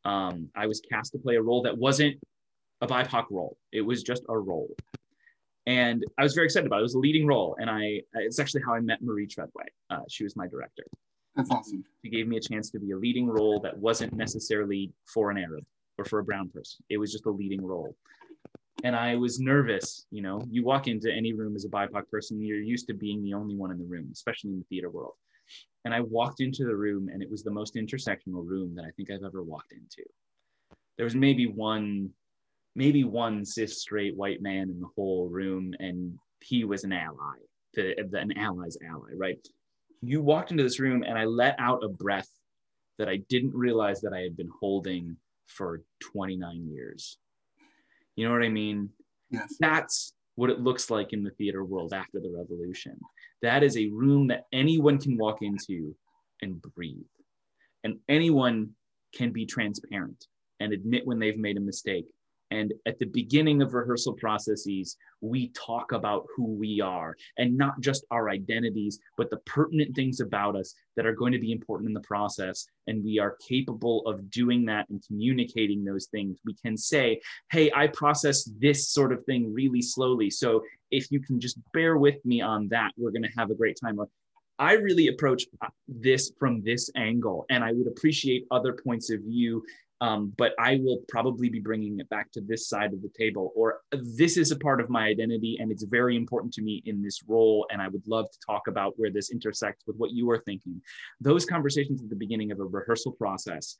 [0.04, 2.16] um, i was cast to play a role that wasn't
[2.80, 3.56] a bipoc role.
[3.72, 4.74] It was just a role
[5.70, 7.82] and i was very excited about it it was a leading role and i
[8.14, 10.84] it's actually how i met marie treadway uh, she was my director
[11.36, 11.84] That's awesome.
[12.02, 14.82] she gave me a chance to be a leading role that wasn't necessarily
[15.14, 15.64] for an Arab
[15.98, 16.78] or for a brown person.
[16.94, 17.94] It was just a leading role.
[18.82, 20.06] And I was nervous.
[20.10, 23.22] You know, you walk into any room as a BIPOC person, you're used to being
[23.22, 25.14] the only one in the room, especially in the theater world.
[25.84, 28.90] And I walked into the room, and it was the most intersectional room that I
[28.96, 30.04] think I've ever walked into.
[30.96, 32.10] There was maybe one,
[32.74, 37.36] maybe one cis straight white man in the whole room, and he was an ally,
[37.74, 39.38] to, an ally's ally, right?
[40.02, 42.28] you walked into this room and I let out a breath
[42.98, 45.16] that I didn't realize that I had been holding
[45.46, 47.18] for 29 years.
[48.16, 48.90] You know what I mean?
[49.30, 49.56] Yes.
[49.60, 52.98] That's what it looks like in the theater world after the revolution.
[53.42, 55.94] That is a room that anyone can walk into
[56.42, 56.96] and breathe.
[57.84, 58.70] And anyone
[59.14, 60.26] can be transparent
[60.60, 62.06] and admit when they've made a mistake.
[62.50, 67.80] And at the beginning of rehearsal processes, we talk about who we are and not
[67.80, 71.88] just our identities, but the pertinent things about us that are going to be important
[71.88, 72.66] in the process.
[72.86, 76.38] And we are capable of doing that and communicating those things.
[76.44, 77.20] We can say,
[77.52, 80.30] hey, I process this sort of thing really slowly.
[80.30, 83.54] So if you can just bear with me on that, we're going to have a
[83.54, 84.00] great time.
[84.58, 89.20] I really approach uh, this from this angle, and I would appreciate other points of
[89.20, 89.64] view
[90.02, 93.52] Um, but I will probably be bringing it back to this side of the table,
[93.54, 97.02] or this is a part of my identity and it's very important to me in
[97.02, 97.66] this role.
[97.70, 100.80] And I would love to talk about where this intersects with what you are thinking.
[101.20, 103.76] Those conversations at the beginning of a rehearsal process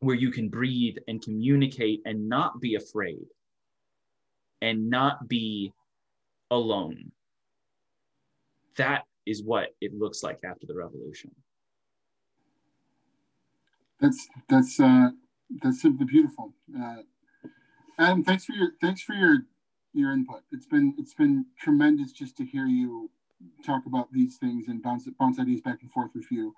[0.00, 3.24] where you can breathe and communicate and not be afraid
[4.62, 5.72] and not be
[6.50, 7.12] alone.
[8.76, 11.30] That is what it looks like after the revolution.
[14.00, 15.10] That's that's uh,
[15.62, 16.52] that's simply beautiful.
[16.78, 16.96] Uh,
[17.98, 19.38] Adam, thanks for your thanks for your
[19.92, 20.42] your input.
[20.52, 23.10] It's been it's been tremendous just to hear you
[23.64, 26.54] talk about these things and bounce bounce ideas back and forth with you.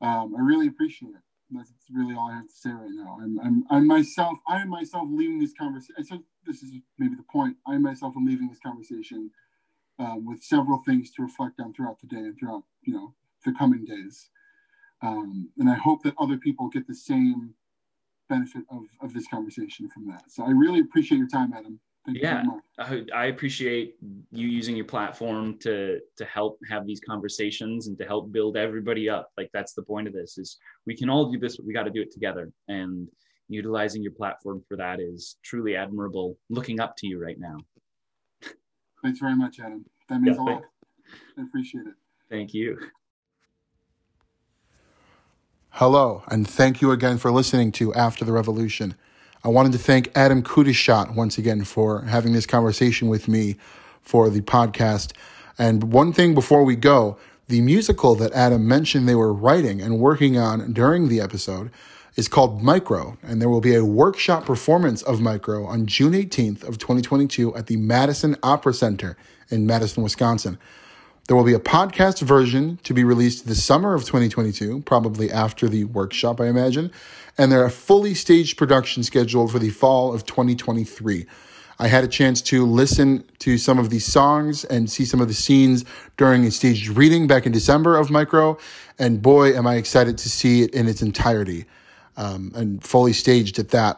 [0.00, 1.22] Um, I really appreciate it.
[1.50, 3.18] That's really all I have to say right now.
[3.22, 4.38] I'm I'm, I'm myself.
[4.48, 6.04] I am myself leaving this conversation.
[6.04, 7.56] So this is maybe the point.
[7.66, 9.30] I myself am leaving this conversation
[9.98, 13.14] um, with several things to reflect on throughout the day and throughout you know
[13.44, 14.28] the coming days.
[15.02, 17.54] Um, and I hope that other people get the same
[18.28, 20.24] benefit of, of this conversation from that.
[20.28, 21.80] So I really appreciate your time, Adam.
[22.04, 22.44] Thank yeah,
[22.78, 23.96] I, I appreciate
[24.30, 29.08] you using your platform to to help have these conversations and to help build everybody
[29.08, 29.32] up.
[29.36, 30.56] Like that's the point of this: is
[30.86, 32.52] we can all do this, but we got to do it together.
[32.68, 33.08] And
[33.48, 36.38] utilizing your platform for that is truly admirable.
[36.48, 37.58] Looking up to you right now.
[39.02, 39.84] Thanks very much, Adam.
[40.08, 40.62] That means yeah, a lot.
[41.38, 41.94] I appreciate it.
[42.30, 42.78] Thank you.
[45.78, 48.94] Hello, and thank you again for listening to After the Revolution.
[49.44, 53.56] I wanted to thank Adam Qutishat once again for having this conversation with me
[54.00, 55.12] for the podcast.
[55.58, 57.18] And one thing before we go,
[57.48, 61.70] the musical that Adam mentioned they were writing and working on during the episode
[62.16, 66.66] is called Micro, and there will be a workshop performance of Micro on June 18th
[66.66, 69.14] of 2022 at the Madison Opera Center
[69.50, 70.58] in Madison, Wisconsin.
[71.26, 75.68] There will be a podcast version to be released this summer of 2022, probably after
[75.68, 76.92] the workshop, I imagine.
[77.36, 81.26] And there are fully staged production scheduled for the fall of 2023.
[81.80, 85.26] I had a chance to listen to some of these songs and see some of
[85.26, 85.84] the scenes
[86.16, 88.56] during a staged reading back in December of Micro.
[88.96, 91.66] And boy, am I excited to see it in its entirety
[92.16, 93.96] um, and fully staged at that.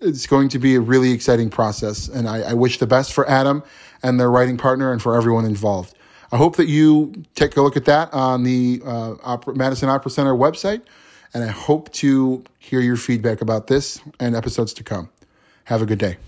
[0.00, 2.06] It's going to be a really exciting process.
[2.06, 3.64] And I, I wish the best for Adam
[4.04, 5.96] and their writing partner and for everyone involved.
[6.32, 10.10] I hope that you take a look at that on the uh, Opera, Madison Opera
[10.10, 10.82] Center website,
[11.34, 15.10] and I hope to hear your feedback about this and episodes to come.
[15.64, 16.18] Have a good day.